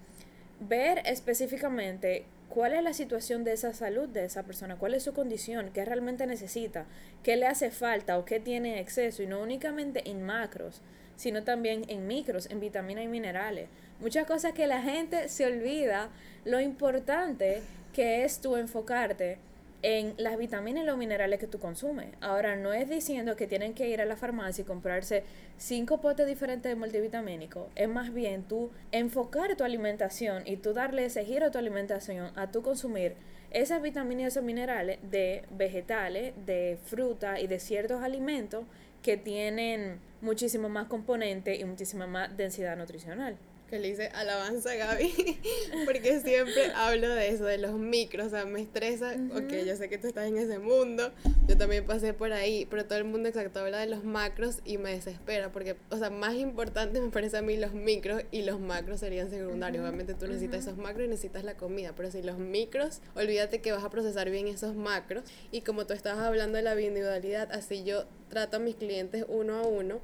[0.62, 5.14] ver específicamente cuál es la situación de esa salud de esa persona, cuál es su
[5.14, 6.86] condición, qué realmente necesita,
[7.24, 10.82] qué le hace falta o qué tiene exceso, y no únicamente en macros,
[11.18, 13.68] sino también en micros, en vitaminas y minerales.
[14.00, 16.10] Muchas cosas que la gente se olvida
[16.46, 17.62] lo importante
[17.94, 19.40] que es tú enfocarte
[19.84, 22.08] en las vitaminas y los minerales que tú consumes.
[22.22, 25.24] Ahora, no es diciendo que tienen que ir a la farmacia y comprarse
[25.58, 27.70] cinco potes diferentes de multivitamínico.
[27.76, 32.32] Es más bien tú enfocar tu alimentación y tú darle ese giro a tu alimentación
[32.36, 33.16] a tu consumir
[33.52, 38.66] esas vitaminas y esos minerales de vegetales, de fruta y de ciertos alimentos
[39.02, 43.38] que tienen muchísimo más componentes y muchísima más densidad nutricional
[43.72, 45.40] que le hice alabanza a Gaby,
[45.86, 49.88] porque siempre hablo de eso, de los micros, o sea, me estresa, ok, yo sé
[49.88, 51.10] que tú estás en ese mundo,
[51.48, 54.78] yo también pasé por ahí, pero todo el mundo exacto habla de los macros y
[54.78, 58.60] me desespera, porque, o sea, más importante me parece a mí los micros y los
[58.60, 62.38] macros serían secundarios, obviamente tú necesitas esos macros y necesitas la comida, pero si los
[62.38, 66.64] micros, olvídate que vas a procesar bien esos macros, y como tú estabas hablando de
[66.64, 70.02] la individualidad, así yo trato a mis clientes uno a uno,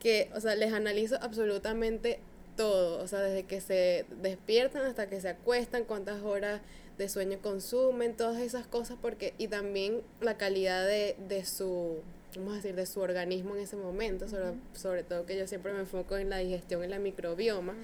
[0.00, 2.18] que, o sea, les analizo absolutamente
[2.56, 6.60] todo, o sea, desde que se despiertan hasta que se acuestan, cuántas horas
[6.98, 12.00] de sueño consumen, todas esas cosas, porque, y también la calidad de, de su,
[12.36, 15.72] vamos a decir, de su organismo en ese momento, sobre, sobre todo que yo siempre
[15.72, 17.74] me enfoco en la digestión y la microbioma,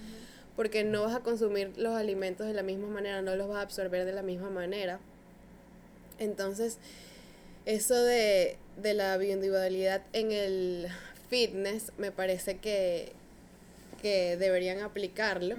[0.57, 3.63] porque no vas a consumir los alimentos de la misma manera, no los vas a
[3.63, 5.01] absorber de la misma manera.
[6.19, 6.79] Entonces,
[7.65, 10.89] eso de, de la bioindividualidad en el
[11.29, 13.13] fitness me parece que,
[14.01, 15.57] que deberían aplicarlo.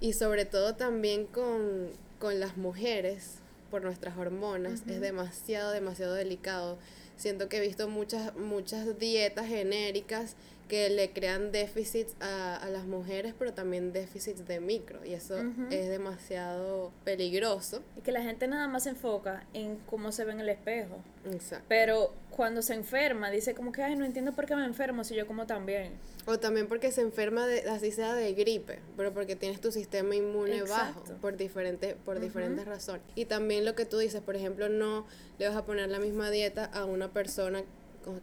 [0.00, 3.36] Y sobre todo también con, con las mujeres,
[3.70, 6.78] por nuestras hormonas, es demasiado, demasiado delicado.
[7.16, 10.36] Siento que he visto muchas, muchas dietas genéricas
[10.68, 15.36] que le crean déficits a, a, las mujeres, pero también déficits de micro, y eso
[15.70, 17.82] es demasiado peligroso.
[17.96, 20.96] Y que la gente nada más se enfoca en cómo se ve en el espejo.
[21.30, 21.64] Exacto.
[21.68, 25.14] Pero cuando se enferma, dice como que, ay, no entiendo por qué me enfermo si
[25.14, 25.92] yo como también.
[26.26, 30.16] O también porque se enferma, de, así sea de gripe, pero porque tienes tu sistema
[30.16, 33.02] inmune bajo, por, diferente, por diferentes razones.
[33.14, 35.06] Y también lo que tú dices, por ejemplo, no
[35.38, 37.62] le vas a poner la misma dieta a una persona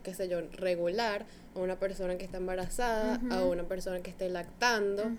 [0.03, 5.11] qué sé yo, regular, una persona que está embarazada, a una persona que esté lactando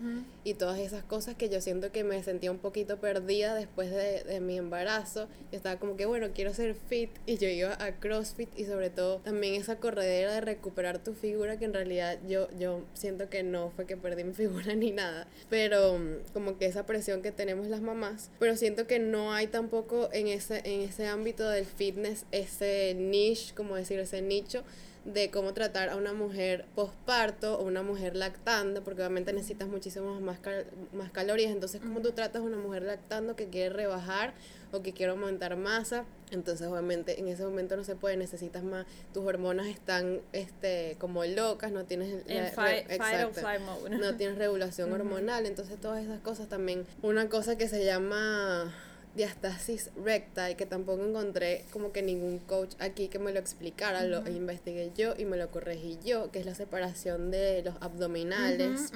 [0.42, 4.24] y todas esas cosas que yo siento que me sentía un poquito perdida después de,
[4.24, 5.28] de mi embarazo.
[5.50, 8.90] Yo estaba como que, bueno, quiero ser fit y yo iba a CrossFit y sobre
[8.90, 13.42] todo también esa corredera de recuperar tu figura que en realidad yo, yo siento que
[13.42, 17.32] no fue que perdí mi figura ni nada, pero mm, como que esa presión que
[17.32, 21.64] tenemos las mamás, pero siento que no hay tampoco en ese, en ese ámbito del
[21.64, 24.64] fitness ese niche, como decir, ese nicho
[25.04, 30.20] de cómo tratar a una mujer posparto o una mujer lactando, porque obviamente necesitas muchísimas
[30.20, 30.38] más,
[30.92, 31.52] más calorías.
[31.52, 34.32] Entonces, ¿cómo tú tratas a una mujer lactando que quiere rebajar
[34.72, 36.04] o que quiere aumentar masa?
[36.30, 41.24] Entonces, obviamente, en ese momento no se puede, necesitas más, tus hormonas están este, como
[41.24, 42.24] locas, no tienes...
[43.90, 46.86] No tienes regulación hormonal, entonces todas esas cosas también.
[47.02, 48.74] Una cosa que se llama
[49.16, 54.04] diastasis recta y que tampoco encontré como que ningún coach aquí que me lo explicara,
[54.04, 58.92] lo investigué yo y me lo corregí yo, que es la separación de los abdominales.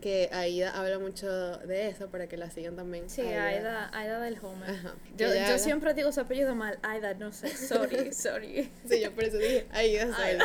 [0.00, 3.08] Que Aida habla mucho de eso para que la sigan también.
[3.08, 4.92] Sí, Aida, Aida, del Homer.
[5.16, 8.70] Yo, yo siempre digo su apellido mal, Aida, no sé, sorry, sorry.
[8.86, 10.44] sí, yo por eso dije Aida, Aida.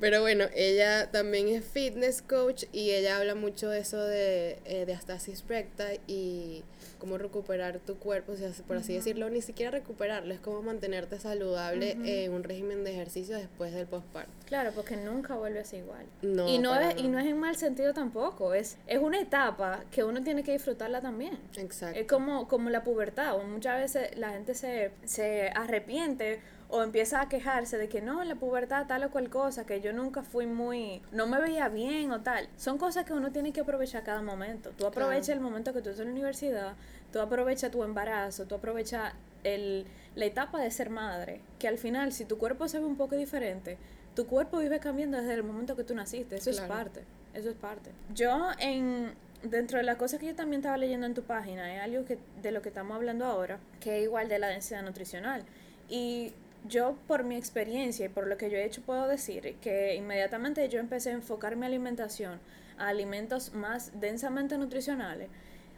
[0.00, 4.84] Pero bueno, ella también es fitness coach y ella habla mucho de eso de eh,
[4.86, 6.64] diastasis recta y
[7.04, 11.18] cómo recuperar tu cuerpo, o sea, por así decirlo, ni siquiera recuperarlo, es como mantenerte
[11.18, 14.32] saludable en un régimen de ejercicio después del postparto.
[14.46, 16.06] Claro, porque nunca vuelves igual.
[16.22, 19.84] No, y no es y no es en mal sentido tampoco, es es una etapa
[19.90, 21.38] que uno tiene que disfrutarla también.
[21.58, 22.00] Exacto.
[22.00, 27.28] Es como como la pubertad, muchas veces la gente se se arrepiente o empieza a
[27.28, 30.46] quejarse de que no, en la pubertad tal o cual cosa, que yo nunca fui
[30.46, 32.48] muy, no me veía bien o tal.
[32.56, 34.70] Son cosas que uno tiene que aprovechar cada momento.
[34.76, 36.74] Tú aprovechas el momento que tú estás en la universidad,
[37.12, 39.12] tú aprovechas tu embarazo, tú aprovechas
[39.44, 42.96] el, la etapa de ser madre, que al final si tu cuerpo se ve un
[42.96, 43.78] poco diferente,
[44.14, 47.56] tu cuerpo vive cambiando desde el momento que tú naciste, eso es parte, eso es
[47.56, 47.90] parte.
[48.14, 51.78] Yo en dentro de las cosas que yo también estaba leyendo en tu página, hay
[51.78, 55.44] algo que de lo que estamos hablando ahora, que es igual de la densidad nutricional.
[55.88, 56.32] Y
[56.64, 60.68] yo por mi experiencia y por lo que yo he hecho puedo decir que inmediatamente
[60.68, 62.40] yo empecé a enfocar mi alimentación
[62.78, 65.28] a alimentos más densamente nutricionales.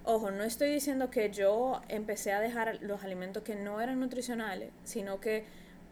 [0.04, 4.70] Ojo, no estoy diciendo que yo empecé a dejar los alimentos que no eran nutricionales,
[4.84, 5.44] sino que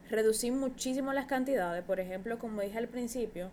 [0.08, 1.82] reducí muchísimo las cantidades.
[1.82, 3.50] Por ejemplo, como dije al principio,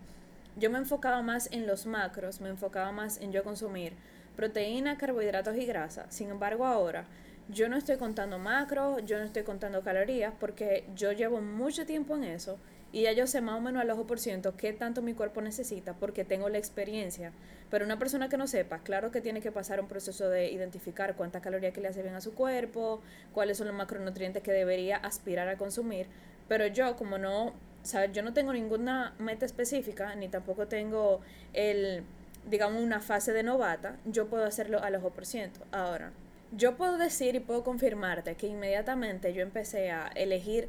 [0.56, 3.94] yo me enfocaba más en los macros, me enfocaba más en yo consumir
[4.36, 6.06] proteína, carbohidratos y grasa.
[6.10, 7.06] Sin embargo, ahora
[7.48, 12.16] yo no estoy contando macros, yo no estoy contando calorías, porque yo llevo mucho tiempo
[12.16, 12.58] en eso
[12.92, 15.40] y ya yo sé más o menos al ojo por ciento qué tanto mi cuerpo
[15.40, 17.32] necesita porque tengo la experiencia.
[17.70, 21.16] Pero una persona que no sepa, claro que tiene que pasar un proceso de identificar
[21.16, 23.00] cuánta caloría que le hace bien a su cuerpo,
[23.32, 26.06] cuáles son los macronutrientes que debería aspirar a consumir.
[26.48, 28.12] Pero yo, como no, ¿sabes?
[28.12, 31.22] Yo no tengo ninguna meta específica, ni tampoco tengo
[31.54, 32.04] el,
[32.50, 35.60] digamos, una fase de novata, yo puedo hacerlo al ojo por ciento.
[35.72, 36.12] Ahora,
[36.56, 40.68] yo puedo decir y puedo confirmarte que inmediatamente yo empecé a elegir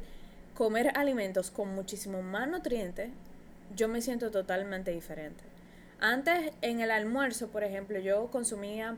[0.54, 3.10] comer alimentos con muchísimo más nutrientes,
[3.76, 5.42] yo me siento totalmente diferente.
[6.00, 8.96] Antes, en el almuerzo, por ejemplo, yo consumía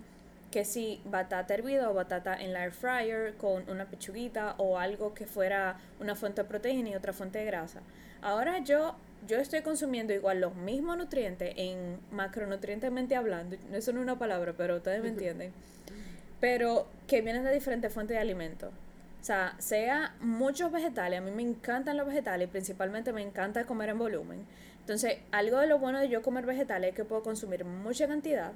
[0.50, 5.12] que si batata hervida o batata en la air fryer con una pechuguita o algo
[5.12, 7.80] que fuera una fuente de proteína y otra fuente de grasa.
[8.22, 8.94] Ahora yo
[9.26, 14.54] yo estoy consumiendo igual los mismos nutrientes en macronutrientemente hablando, eso no es una palabra,
[14.56, 15.52] pero ustedes me entienden
[16.40, 18.70] pero que vienen de diferentes fuentes de alimentos.
[19.20, 23.88] O sea, sea muchos vegetales, a mí me encantan los vegetales, principalmente me encanta comer
[23.88, 24.46] en volumen,
[24.80, 28.52] Entonces, algo de lo bueno de yo comer vegetales es que puedo consumir mucha cantidad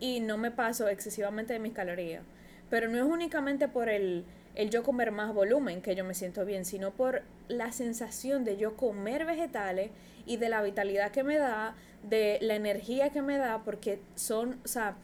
[0.00, 2.24] y no me paso excesivamente de mis calorías.
[2.68, 4.24] Pero no es únicamente por el,
[4.56, 8.56] el yo comer más volumen que yo me siento bien, sino por la sensación de
[8.56, 9.90] yo comer vegetales
[10.26, 14.58] y de la vitalidad que me da, de la energía que me da, porque son,
[14.64, 14.96] o sea,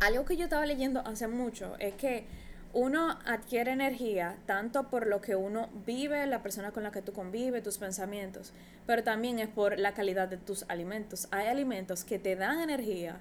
[0.00, 2.24] algo que yo estaba leyendo hace mucho es que
[2.72, 7.12] uno adquiere energía tanto por lo que uno vive, la persona con la que tú
[7.12, 8.52] convives, tus pensamientos,
[8.86, 11.28] pero también es por la calidad de tus alimentos.
[11.30, 13.16] Hay alimentos que te dan energía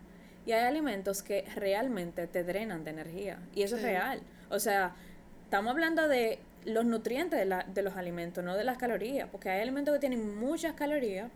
[0.46, 3.40] y hay alimentos que realmente te drenan de energía.
[3.54, 4.20] Y eso es real.
[4.50, 4.94] O sea,
[5.46, 9.50] estamos hablando de los nutrientes de, la, de los alimentos, no de las calorías, porque
[9.50, 11.32] hay alimentos que tienen muchas calorías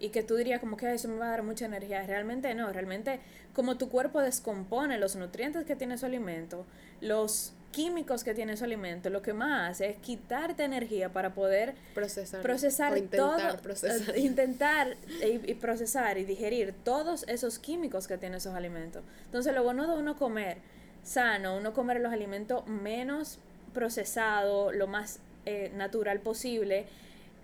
[0.00, 2.06] y que tú dirías como que eso me va a dar mucha energía.
[2.06, 3.20] Realmente no, realmente
[3.52, 6.64] como tu cuerpo descompone los nutrientes que tiene su alimento,
[7.00, 11.74] los químicos que tiene su alimento, lo que más hace es quitarte energía para poder
[11.94, 14.16] procesar, procesar intentar todo, procesar.
[14.16, 19.02] intentar y, procesar y digerir todos esos químicos que tiene esos alimentos.
[19.26, 20.58] Entonces, lo bueno de uno comer
[21.02, 23.38] sano, uno comer los alimentos menos
[23.74, 26.86] procesados, lo más eh, natural posible,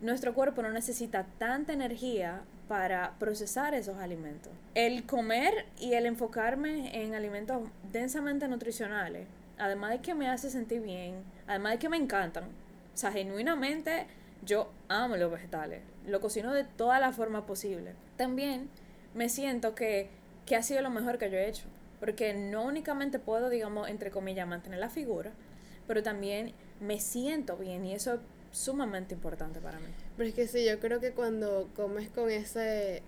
[0.04, 4.52] nuestro cuerpo no necesita tanta energía para procesar esos alimentos.
[4.74, 9.26] El comer y el enfocarme en alimentos densamente nutricionales
[9.58, 14.06] además de que me hace sentir bien, además de que me encantan, o sea, genuinamente
[14.44, 17.94] yo amo los vegetales, lo cocino de todas las formas posibles.
[18.16, 18.68] También
[19.14, 20.10] me siento que,
[20.46, 21.64] que ha sido lo mejor que yo he hecho,
[22.00, 25.32] porque no únicamente puedo, digamos, entre comillas, mantener la figura,
[25.86, 28.20] pero también me siento bien y eso es
[28.54, 29.86] sumamente importante para mí.
[30.16, 33.02] Pero es que sí, yo creo que cuando comes con ese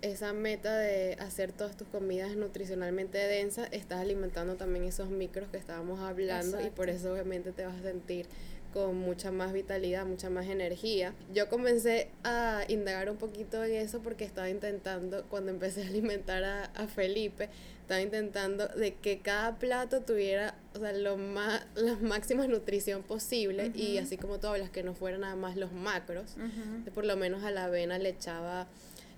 [0.00, 5.56] esa meta de hacer todas tus comidas nutricionalmente densas, estás alimentando también esos micros que
[5.56, 8.26] estábamos hablando y por eso obviamente te vas a sentir
[8.72, 11.14] con mucha más vitalidad, mucha más energía.
[11.34, 16.44] Yo comencé a indagar un poquito en eso porque estaba intentando, cuando empecé a alimentar
[16.44, 17.48] a, a Felipe,
[17.88, 23.72] estaba intentando de que cada plato tuviera o sea, lo más, la máxima nutrición posible
[23.74, 26.36] y así como todas las que no fueran nada más los macros,
[26.94, 28.66] por lo menos a la avena le echaba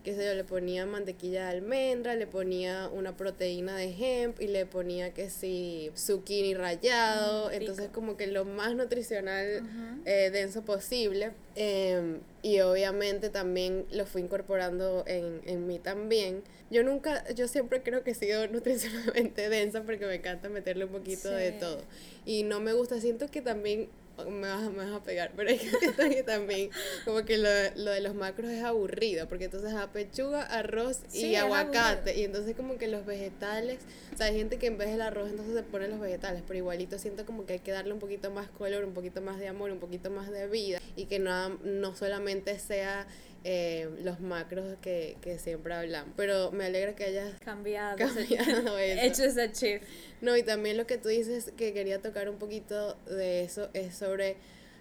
[0.03, 4.49] qué sé yo, le ponía mantequilla de almendra, le ponía una proteína de hemp y
[4.49, 9.63] le ponía que sí, zucchini rallado, mm, entonces como que lo más nutricional
[10.05, 11.33] eh, denso posible.
[11.55, 16.43] Em, y obviamente también lo fui incorporando en, en mí también.
[16.71, 20.93] Yo nunca, yo siempre creo que he sido nutricionalmente densa porque me encanta meterle un
[20.93, 21.83] poquito de todo.
[22.25, 23.89] Y no me gusta, siento que también
[24.27, 26.71] me vas, me vas a pegar, pero es que también.
[27.05, 31.35] Como que lo, lo, de los macros es aburrido, porque entonces a pechuga, arroz y
[31.35, 33.79] aguacate, y entonces como que los vegetales,
[34.13, 36.59] o sea, hay gente que en vez del arroz entonces se pone los vegetales, pero
[36.59, 39.49] igualito siento como que hay que darle un poquito más color, un poquito más de
[39.49, 43.07] amor, un poquito más de vida, y que no, no solamente sea
[43.45, 46.13] eh, los macros que, que, siempre hablamos.
[46.17, 49.03] Pero me alegra que hayas cambiado, cambiado eso.
[49.03, 49.85] hecho ese shift.
[50.21, 53.95] No, y también lo que tú dices que quería tocar un poquito de eso es
[53.95, 54.37] sobre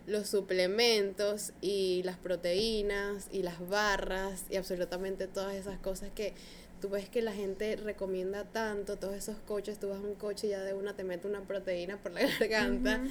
[0.07, 6.33] los suplementos y las proteínas y las barras y absolutamente todas esas cosas que
[6.79, 10.47] tú ves que la gente recomienda tanto, todos esos coches, tú vas a un coche
[10.47, 13.01] y ya de una te mete una proteína por la garganta.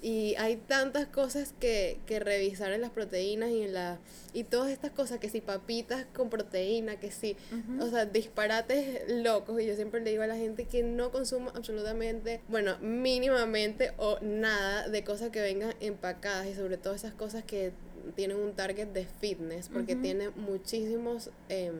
[0.00, 3.98] Y hay tantas cosas que, que revisar en las proteínas y en la
[4.32, 7.36] y todas estas cosas, que si papitas con proteína, que si,
[7.80, 9.60] o sea, disparates locos.
[9.60, 14.18] Y yo siempre le digo a la gente que no consuma absolutamente, bueno, mínimamente o
[14.20, 17.72] nada de cosas que vengan empacadas y sobre todo esas cosas que
[18.14, 21.30] tienen un target de fitness, porque tiene muchísimos...
[21.48, 21.72] Eh,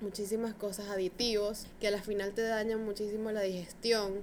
[0.00, 4.14] muchísimas cosas aditivos que a la final te dañan muchísimo la digestión,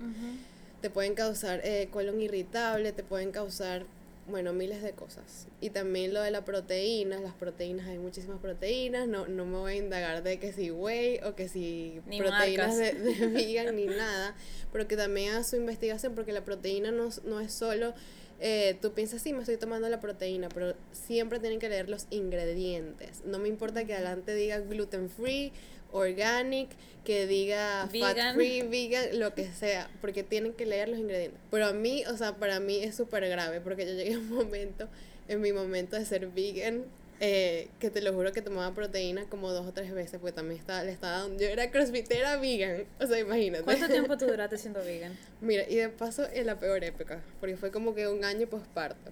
[0.82, 3.86] te pueden causar eh, colon irritable, te pueden causar,
[4.28, 5.48] bueno, miles de cosas.
[5.62, 9.74] Y también lo de la proteína, las proteínas, hay muchísimas proteínas, no, no me voy
[9.74, 14.36] a indagar de que si whey o que si proteínas de, de, vegan ni nada,
[14.72, 17.94] pero que también haga su investigación porque la proteína no, no es solo
[18.40, 22.08] eh, tú piensas, sí, me estoy tomando la proteína, pero siempre tienen que leer los
[22.10, 23.22] ingredientes.
[23.26, 25.54] No me importa que adelante diga gluten free,
[25.92, 26.70] organic,
[27.06, 31.40] que diga fat free, vegan, lo que sea, porque tienen que leer los ingredientes.
[31.50, 34.30] Pero a mí, o sea, para mí es súper grave, porque yo llegué a un
[34.30, 34.90] momento,
[35.28, 36.84] en mi momento de ser vegan,
[37.20, 40.60] eh, que te lo juro que tomaba proteína como dos o tres veces, porque también
[40.60, 41.42] estaba, le estaba dando.
[41.42, 43.64] Yo era crossfitera vegan, o sea, imagínate.
[43.64, 45.18] ¿Cuánto tiempo tú duraste siendo vegan?
[45.42, 49.12] Mira, y de paso en la peor época, porque fue como que un año posparto.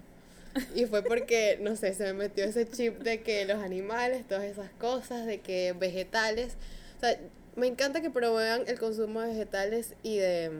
[0.74, 4.44] Y fue porque, no sé, se me metió ese chip de que los animales, todas
[4.44, 6.56] esas cosas, de que vegetales.
[6.96, 7.18] O sea,
[7.56, 10.52] me encanta que promuevan el consumo de vegetales y de,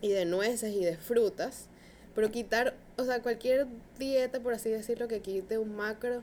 [0.00, 1.66] y de nueces y de frutas,
[2.14, 3.66] pero quitar o sea, cualquier
[3.98, 6.22] dieta, por así decirlo, que quite un macro,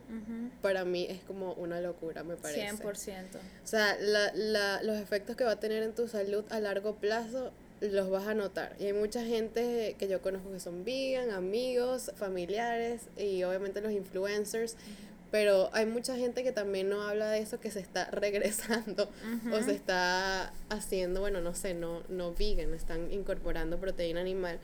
[0.62, 2.67] para mí es como una locura, me parece.
[2.76, 3.26] 100%.
[3.36, 6.95] O sea, la, la, los efectos que va a tener en tu salud a largo
[6.95, 7.51] plazo
[7.82, 8.76] los vas a notar.
[8.80, 13.91] Y hay mucha gente que yo conozco que son vegan, amigos, familiares y obviamente los
[13.91, 14.78] influencers.
[15.32, 19.09] Pero hay mucha gente que también no habla de eso, que se está regresando
[19.51, 24.59] o se está haciendo, bueno, no sé, no, no vegan, están incorporando proteína animal.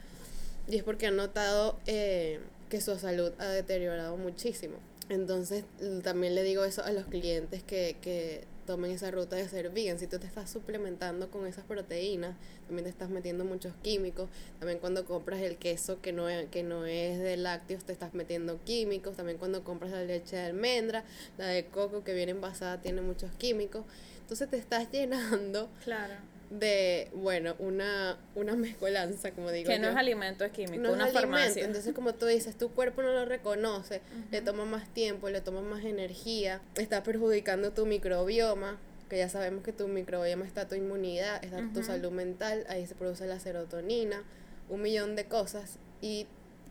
[0.68, 2.40] Y es porque han notado eh,
[2.70, 4.78] que su salud ha deteriorado muchísimo.
[5.10, 5.64] Entonces
[6.04, 9.98] también le digo eso a los clientes que, que tomen esa ruta de ser vegan.
[9.98, 12.36] Si tú te estás suplementando con esas proteínas,
[12.68, 14.30] también te estás metiendo muchos químicos.
[14.60, 18.62] También cuando compras el queso que no que no es de lácteos, te estás metiendo
[18.66, 19.16] químicos.
[19.16, 21.06] También cuando compras la leche de almendra,
[21.38, 23.86] la de coco que viene envasada tiene muchos químicos.
[24.20, 29.70] Entonces te estás llenando claro de, bueno, una, una mezcolanza, como digo.
[29.70, 31.66] Que no es alimento, es químico, una farmacia.
[31.66, 35.62] Entonces, como tú dices, tu cuerpo no lo reconoce, le toma más tiempo, le toma
[35.62, 38.78] más energía, está perjudicando tu microbioma,
[39.10, 42.96] que ya sabemos que tu microbioma está tu inmunidad, está tu salud mental, ahí se
[42.96, 44.24] produce la serotonina,
[44.70, 45.80] un millón de cosas.
[46.02, 46.28] Y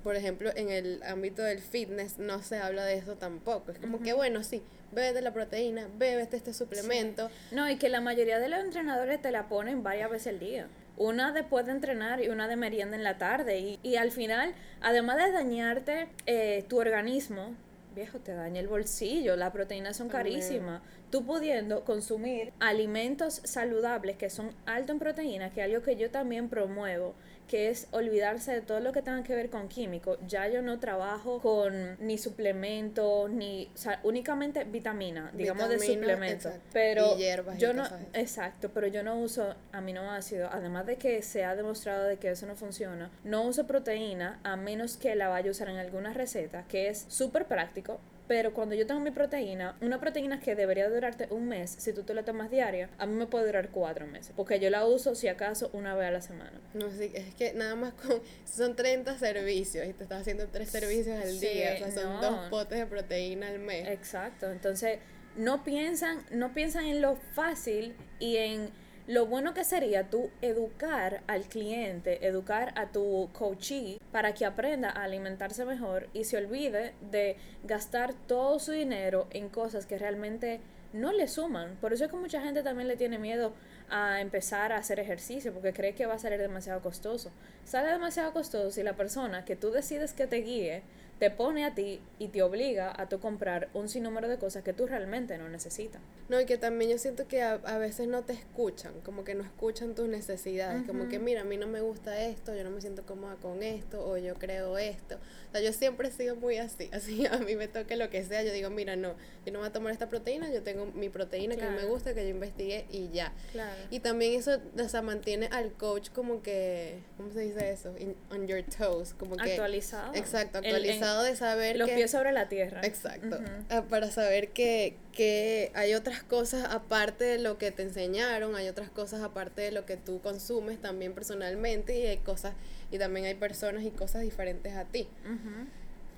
[0.07, 3.73] por ejemplo, en el ámbito del fitness no se habla de eso tampoco.
[3.73, 4.63] Es como que, bueno, sí,
[4.97, 7.31] bebe la proteína, bebe este, este suplemento.
[7.53, 10.67] No, y que la mayoría de los entrenadores te la ponen varias veces al día.
[10.97, 13.61] Una después de entrenar y una de merienda en la tarde.
[13.61, 17.55] Y, y al final, además de dañarte eh, tu organismo,
[17.95, 20.81] viejo, te daña el bolsillo, las proteínas son carísimas.
[21.11, 26.11] Tú pudiendo consumir alimentos saludables que son altos en proteínas, que es algo que yo
[26.11, 27.15] también promuevo,
[27.49, 30.19] que es olvidarse de todo lo que tenga que ver con químicos.
[30.27, 36.53] Ya yo no trabajo con ni suplementos, ni, o sea, únicamente vitamina, digamos de suplementos.
[36.73, 37.17] Pero
[37.59, 42.17] yo no, exacto, pero yo no uso aminoácidos, además de que se ha demostrado de
[42.17, 43.11] que eso no funciona.
[43.25, 47.07] No uso proteína a menos que la vaya a usar en alguna receta, que es
[47.09, 51.75] súper práctico pero cuando yo tengo mi proteína, una proteína que debería durarte un mes,
[51.79, 54.33] si tú te la tomas diaria, a mí me puede durar cuatro meses.
[54.37, 56.61] Porque yo la uso, si acaso, una vez a la semana.
[56.75, 58.21] No, sí, es que nada más con.
[58.45, 61.75] Son 30 servicios y te estás haciendo tres servicios al día.
[61.75, 63.89] O sea, son dos potes de proteína al mes.
[63.89, 64.51] Exacto.
[64.51, 64.99] Entonces,
[65.37, 68.71] no piensan, no piensan en lo fácil y en
[69.07, 74.91] lo bueno que sería tú educar al cliente, educar a tu coachee para que aprenda
[74.91, 80.61] a alimentarse mejor y se olvide de gastar todo su dinero en cosas que realmente
[80.93, 81.77] no le suman.
[81.77, 83.53] Por eso es que mucha gente también le tiene miedo
[83.89, 87.31] a empezar a hacer ejercicio porque cree que va a salir demasiado costoso.
[87.65, 90.83] Sale demasiado costoso si la persona que tú decides que te guíe
[91.19, 94.75] te pone a ti y te obliga a tú comprar un sinnúmero de cosas que
[94.75, 96.03] tú realmente no necesitas.
[96.29, 99.45] No, y que también yo siento que a, veces no te escuchan, como que no
[99.45, 102.81] escuchan tus necesidades, como que mira, a mí no me gusta esto, yo no me
[102.81, 105.17] siento cómoda con esto, o yo creo esto.
[105.49, 108.25] O sea, yo siempre he sido muy así, así a mí me toque lo que
[108.25, 109.15] sea, yo digo, mira, no,
[109.47, 112.25] yo no voy a tomar esta proteína, yo tengo mi proteína que me gusta, que
[112.25, 113.33] yo investigué y ya.
[113.53, 113.81] Claro.
[113.91, 117.95] Y también eso, o sea, mantiene al coach como que, ¿cómo se dice eso?
[118.31, 119.53] on your toes, como que...
[119.53, 120.15] Actualizado.
[120.15, 122.81] Exacto, actualizado de saber los pies sobre la tierra.
[122.83, 123.39] Exacto.
[123.71, 128.69] Ah, para saber que, que hay otras cosas aparte de lo que te enseñaron, hay
[128.69, 132.55] otras cosas aparte de lo que tú consumes también personalmente y hay cosas
[132.91, 135.09] y también hay personas y cosas diferentes a ti.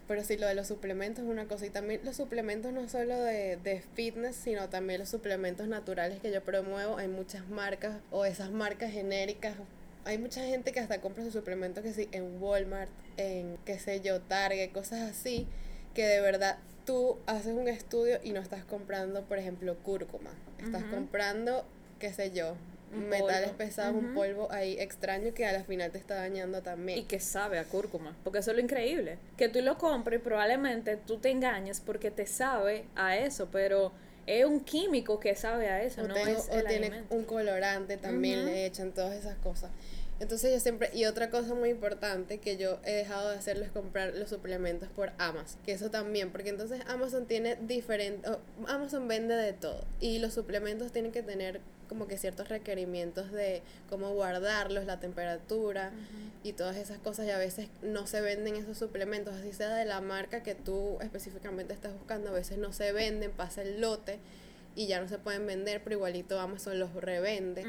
[0.06, 1.66] Pero sí, lo de los suplementos es una cosa.
[1.66, 6.32] Y también los suplementos no solo de, de, fitness, sino también los suplementos naturales que
[6.32, 6.96] yo promuevo.
[6.96, 9.54] Hay muchas marcas o esas marcas genéricas
[10.08, 14.00] hay mucha gente que hasta compra sus suplementos que sí en Walmart, en qué sé
[14.00, 15.46] yo, Target, cosas así,
[15.94, 16.56] que de verdad
[16.86, 20.30] tú haces un estudio y no estás comprando, por ejemplo, cúrcuma.
[20.64, 21.66] Estás comprando,
[21.98, 22.54] qué sé yo,
[22.90, 27.00] metales pesados, un polvo ahí extraño que al final te está dañando también.
[27.00, 29.18] Y que sabe a cúrcuma, porque eso es lo increíble.
[29.36, 33.92] Que tú lo compres y probablemente tú te engañes porque te sabe a eso, pero
[34.28, 38.66] es un químico que sabe a eso, no es o tiene un colorante también, le
[38.66, 39.70] echan todas esas cosas.
[40.20, 43.70] Entonces yo siempre, y otra cosa muy importante que yo he dejado de hacerlo es
[43.70, 48.28] comprar los suplementos por Amazon, que eso también, porque entonces Amazon tiene diferente,
[48.66, 53.62] Amazon vende de todo y los suplementos tienen que tener como que ciertos requerimientos de
[53.88, 55.92] cómo guardarlos, la temperatura
[56.42, 59.84] y todas esas cosas y a veces no se venden esos suplementos, así sea de
[59.84, 64.18] la marca que tú específicamente estás buscando, a veces no se venden, pasa el lote
[64.74, 67.64] y ya no se pueden vender, pero igualito Amazon los revende.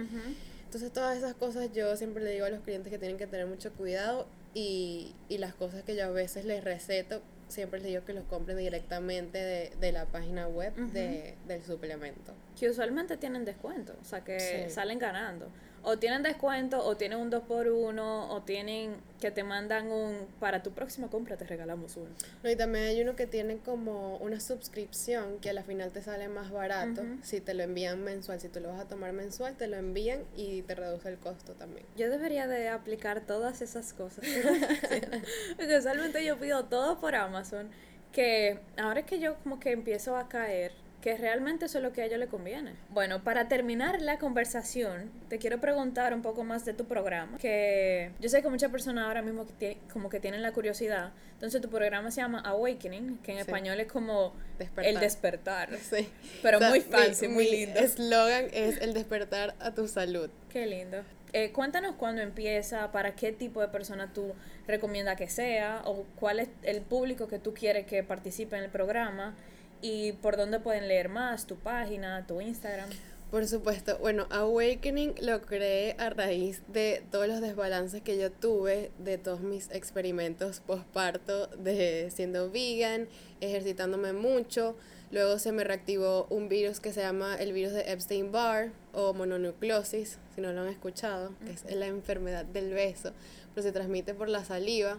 [0.69, 3.47] Entonces todas esas cosas yo siempre le digo a los clientes que tienen que tener
[3.47, 8.05] mucho cuidado y, y las cosas que yo a veces les receto, siempre les digo
[8.05, 12.35] que los compren directamente de, de la página web de, del suplemento.
[12.55, 15.47] Que usualmente tienen descuento, o sea que salen ganando.
[15.83, 17.99] O tienen descuento, o tienen un 2x1,
[18.29, 22.09] o tienen que te mandan un, para tu próxima compra te regalamos uno.
[22.43, 26.01] No, y también hay uno que tiene como una suscripción que a la final te
[26.01, 28.39] sale más barato si te lo envían mensual.
[28.39, 31.53] Si tú lo vas a tomar mensual, te lo envían y te reduce el costo
[31.53, 31.85] también.
[31.97, 34.25] Yo debería de aplicar todas esas cosas.
[35.57, 37.69] Porque usualmente yo pido todo por Amazon,
[38.11, 40.71] que ahora es que yo como que empiezo a caer
[41.01, 42.73] que realmente eso es lo que a ellos le conviene.
[42.89, 48.11] Bueno, para terminar la conversación, te quiero preguntar un poco más de tu programa, que
[48.19, 49.45] yo sé que muchas personas ahora mismo
[49.93, 51.13] como que tienen la curiosidad.
[51.33, 54.33] Entonces tu programa se llama Awakening, que en español es como
[54.77, 55.69] el despertar.
[55.77, 56.09] Sí.
[56.41, 57.79] Pero muy fancy, muy lindo.
[57.79, 60.29] El eslogan es el despertar a tu salud.
[60.49, 60.97] Qué lindo.
[61.31, 64.33] Eh, cuéntanos cuándo empieza, para qué tipo de persona tú
[64.67, 68.69] recomiendas que sea, o cuál es el público que tú quieres que participe en el
[68.69, 69.35] programa
[69.81, 71.45] ¿Y por dónde pueden leer más?
[71.45, 72.89] ¿Tu página, tu Instagram?
[73.31, 73.97] Por supuesto.
[73.99, 79.41] Bueno, Awakening lo creé a raíz de todos los desbalances que yo tuve, de todos
[79.41, 83.07] mis experimentos postparto, de siendo vegan,
[83.39, 84.75] ejercitándome mucho.
[85.11, 90.17] Luego se me reactivó un virus que se llama el virus de Epstein-Barr o mononucleosis,
[90.33, 93.13] si no lo han escuchado, que es la enfermedad del beso,
[93.53, 94.97] pero se transmite por la saliva.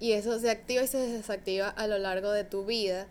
[0.00, 3.06] Y eso se activa y se desactiva a lo largo de tu vida.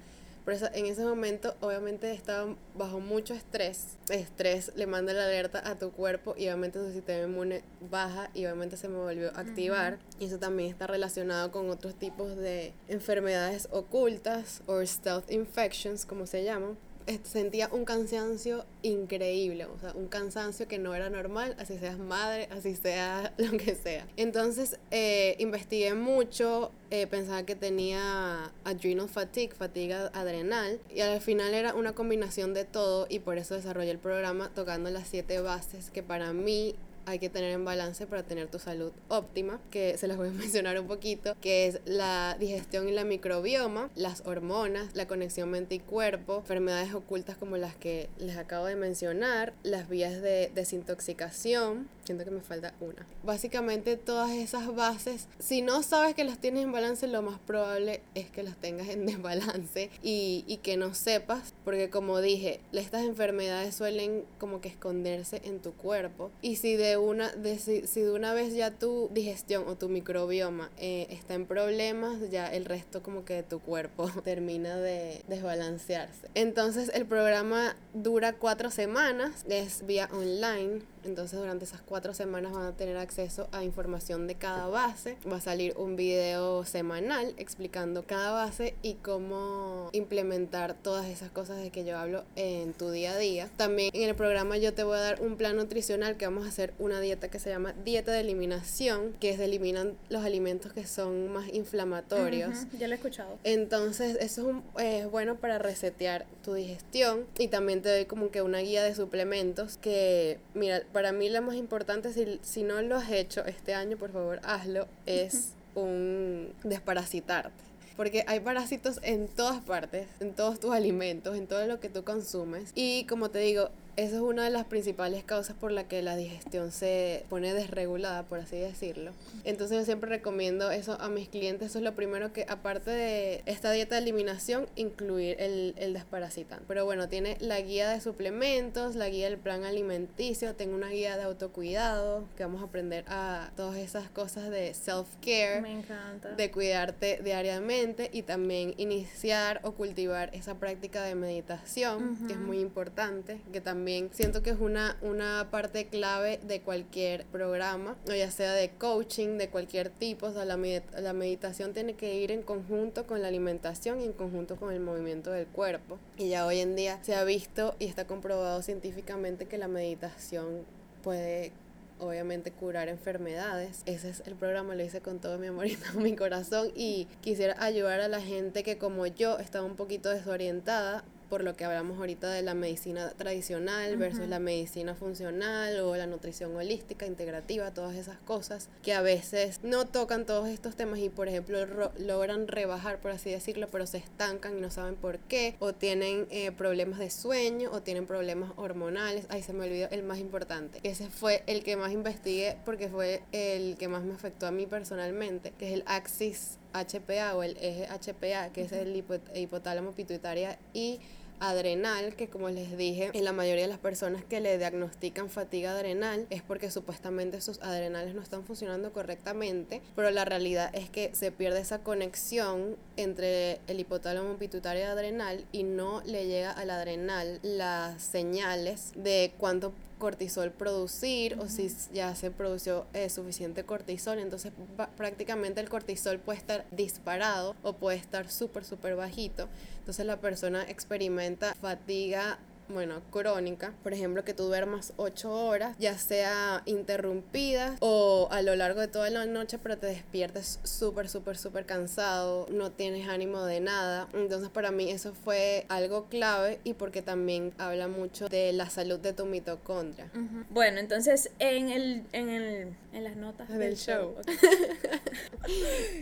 [0.45, 3.97] Por eso en ese momento obviamente estaba bajo mucho estrés.
[4.09, 8.45] Estrés le manda la alerta a tu cuerpo y obviamente su sistema inmune baja y
[8.45, 9.97] obviamente se me volvió a activar.
[10.19, 16.27] Y eso también está relacionado con otros tipos de enfermedades ocultas o stealth infections como
[16.27, 16.77] se llaman
[17.23, 22.47] sentía un cansancio increíble, o sea, un cansancio que no era normal, así seas madre,
[22.51, 24.07] así sea lo que sea.
[24.17, 31.53] Entonces eh, investigué mucho, eh, pensaba que tenía adrenal fatigue, fatiga adrenal, y al final
[31.53, 35.89] era una combinación de todo y por eso desarrollé el programa tocando las siete bases
[35.91, 36.75] que para mí
[37.05, 40.31] hay que tener en balance para tener tu salud óptima, que se las voy a
[40.45, 45.75] mencionar un poquito, que es la digestión y la microbioma, las hormonas, la conexión mente
[45.75, 51.89] y cuerpo, enfermedades ocultas como las que les acabo de mencionar, las vías de desintoxicación,
[52.03, 53.05] siento que me falta una.
[53.23, 58.01] Básicamente todas esas bases, si no sabes que las tienes en balance, lo más probable
[58.13, 63.03] es que las tengas en desbalance y, y que no sepas, porque como dije, estas
[63.03, 68.11] enfermedades suelen como que esconderse en tu cuerpo y si de una, de, si, de
[68.11, 73.03] una vez ya tu digestión o tu microbioma eh, está en problemas, ya el resto
[73.03, 76.27] como que de tu cuerpo termina de desbalancearse.
[76.33, 82.65] Entonces el programa dura cuatro semanas, es vía online entonces durante esas cuatro semanas van
[82.65, 85.17] a tener acceso a información de cada base.
[85.31, 91.57] Va a salir un video semanal explicando cada base y cómo implementar todas esas cosas
[91.57, 93.49] de que yo hablo en tu día a día.
[93.55, 96.49] También en el programa yo te voy a dar un plan nutricional que vamos a
[96.49, 100.85] hacer una dieta que se llama dieta de eliminación, que se eliminan los alimentos que
[100.85, 102.67] son más inflamatorios.
[102.77, 103.37] Ya lo he escuchado.
[103.43, 108.59] Entonces eso es, bueno para resetear tu digestión y también te doy como que una
[108.59, 113.11] guía de suplementos que, mira, para mí lo más importante, si, si no lo has
[113.11, 117.65] hecho este año, por favor hazlo, es un desparasitarte.
[117.95, 122.03] Porque hay parásitos en todas partes, en todos tus alimentos, en todo lo que tú
[122.03, 122.71] consumes.
[122.75, 126.15] Y como te digo, esa es una de las principales causas por la que la
[126.15, 129.11] digestión se pone desregulada, por así decirlo.
[129.43, 131.69] Entonces yo siempre recomiendo eso a mis clientes.
[131.69, 136.65] Eso es lo primero que, aparte de esta dieta de eliminación, incluir el, el desparasitante.
[136.67, 141.15] Pero bueno, tiene la guía de suplementos, la guía del plan alimenticio, tengo una guía
[141.15, 145.61] de autocuidado, que vamos a aprender a todas esas cosas de self-care.
[145.61, 146.31] Me encanta.
[146.31, 152.59] De cuidarte diariamente y también iniciar o cultivar esa práctica de meditación, que es muy
[152.59, 158.53] importante, que también siento que es una, una parte clave de cualquier programa, ya sea
[158.53, 160.27] de coaching, de cualquier tipo.
[160.27, 164.13] O sea, la, la meditación tiene que ir en conjunto con la alimentación y en
[164.13, 165.97] conjunto con el movimiento del cuerpo.
[166.17, 170.65] Y ya hoy en día se ha visto y está comprobado científicamente que la meditación
[171.03, 171.51] puede
[171.99, 173.81] obviamente curar enfermedades.
[173.85, 177.07] Ese es el programa, lo hice con todo mi amor y todo mi corazón y
[177.21, 181.65] quisiera ayudar a la gente que como yo estaba un poquito desorientada por lo que
[181.65, 187.71] hablamos ahorita de la medicina tradicional versus la medicina funcional o la nutrición holística, integrativa,
[187.71, 191.65] todas esas cosas que a veces no tocan todos estos temas y por ejemplo
[191.97, 196.27] logran rebajar, por así decirlo, pero se estancan y no saben por qué, o tienen
[196.29, 199.25] eh, problemas de sueño o tienen problemas hormonales.
[199.29, 200.79] Ahí se me olvidó el más importante.
[200.83, 204.65] Ese fue el que más investigué porque fue el que más me afectó a mí
[204.65, 209.03] personalmente, que es el axis HPA o el eje HPA, que es el
[209.33, 210.99] hipotálamo pituitaria y
[211.39, 215.71] adrenal, que como les dije, en la mayoría de las personas que le diagnostican fatiga
[215.71, 221.13] adrenal es porque supuestamente sus adrenales no están funcionando correctamente, pero la realidad es que
[221.13, 226.69] se pierde esa conexión entre el hipotálamo pituitario y adrenal y no le llega al
[226.69, 229.73] adrenal las señales de cuánto
[230.05, 234.19] cortisol producir o si ya se produjo eh, suficiente cortisol.
[234.19, 234.53] Entonces
[234.95, 239.49] prácticamente el cortisol puede estar disparado o puede estar súper, súper bajito.
[239.79, 242.37] Entonces la persona experimenta fatiga
[242.69, 248.55] bueno, crónica, por ejemplo, que tú duermas 8 horas, ya sea interrumpida o a lo
[248.55, 253.43] largo de toda la noche, pero te despiertes súper, súper, súper cansado, no tienes ánimo
[253.45, 254.07] de nada.
[254.13, 258.99] Entonces, para mí eso fue algo clave y porque también habla mucho de la salud
[258.99, 260.09] de tu mitocondria.
[260.49, 264.15] Bueno, entonces en el, en el en las notas del, show.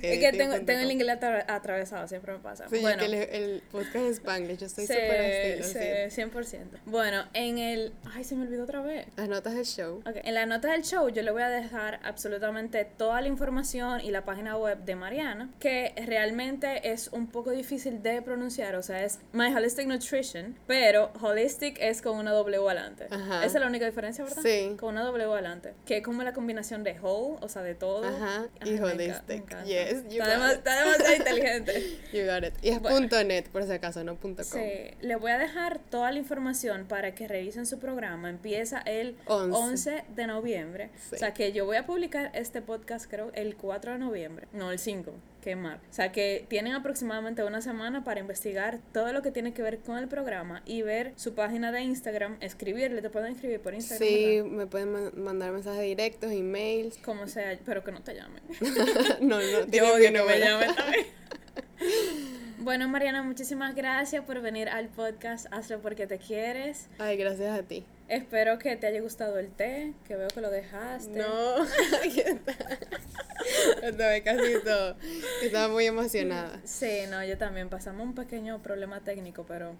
[0.02, 1.18] es que tengo, tengo, el inglés
[1.48, 2.70] atravesado, siempre me pasa.
[2.70, 6.82] Sí, bueno, que el, el podcast es Spanglish, yo estoy súper sí, sí, 100%.
[6.86, 7.94] Bueno, en el...
[8.14, 9.08] Ay, se me olvidó otra vez.
[9.18, 10.02] Las notas del show.
[10.06, 10.22] Okay.
[10.24, 14.12] En las notas del show yo le voy a dejar absolutamente toda la información y
[14.12, 19.04] la página web de Mariana, que realmente es un poco difícil de pronunciar, o sea,
[19.04, 23.06] es My Holistic Nutrition, pero Holistic es con una W adelante.
[23.06, 24.44] Esa es la única diferencia, ¿verdad?
[24.44, 24.76] Sí.
[24.80, 25.74] Con una W adelante.
[25.86, 28.06] Que es como la combinación de whole, o sea, de todo.
[28.06, 28.48] Ajá.
[28.66, 29.64] y Holistic.
[29.66, 32.00] yes, you está, está demasiado inteligente.
[32.12, 32.54] You got it.
[32.62, 34.62] Y es punto .net, por si acaso, no punto .com.
[34.62, 34.92] Sí.
[35.02, 40.04] Le voy a dejar toda la información para que revisen su programa empieza el 11,
[40.16, 40.90] de noviembre.
[41.12, 44.72] O sea que yo voy a publicar este podcast creo el 4 de noviembre, no
[44.72, 45.14] el 5
[45.44, 45.80] qué mal.
[45.90, 49.80] O sea que tienen aproximadamente una semana para investigar todo lo que tiene que ver
[49.80, 54.08] con el programa y ver su página de Instagram, escribirle, te pueden escribir por Instagram.
[54.08, 56.98] Sí, me pueden mandar mensajes directos, emails.
[57.00, 58.42] Como sea, pero que no te llamen.
[59.22, 61.06] no, no, yo odio que me llamen también.
[62.60, 66.88] Bueno, Mariana, muchísimas gracias por venir al podcast Hazlo porque te quieres.
[66.98, 67.84] Ay, gracias a ti.
[68.14, 71.18] Espero que te haya gustado el té, que veo que lo dejaste.
[71.18, 71.64] No,
[73.82, 74.96] estaba casi todo.
[75.42, 76.62] Estaba muy emocionada.
[76.64, 77.70] Sí, no, yo también.
[77.70, 79.76] Pasamos un pequeño problema técnico, pero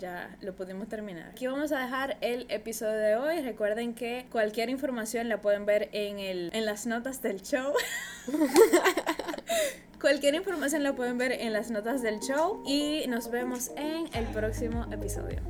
[0.00, 1.30] ya lo pudimos terminar.
[1.30, 3.42] Aquí vamos a dejar el episodio de hoy.
[3.42, 7.72] Recuerden que cualquier información la pueden ver en, el, en las notas del show.
[10.00, 14.26] Cualquier información la pueden ver en las notas del show y nos vemos en el
[14.32, 15.42] próximo episodio.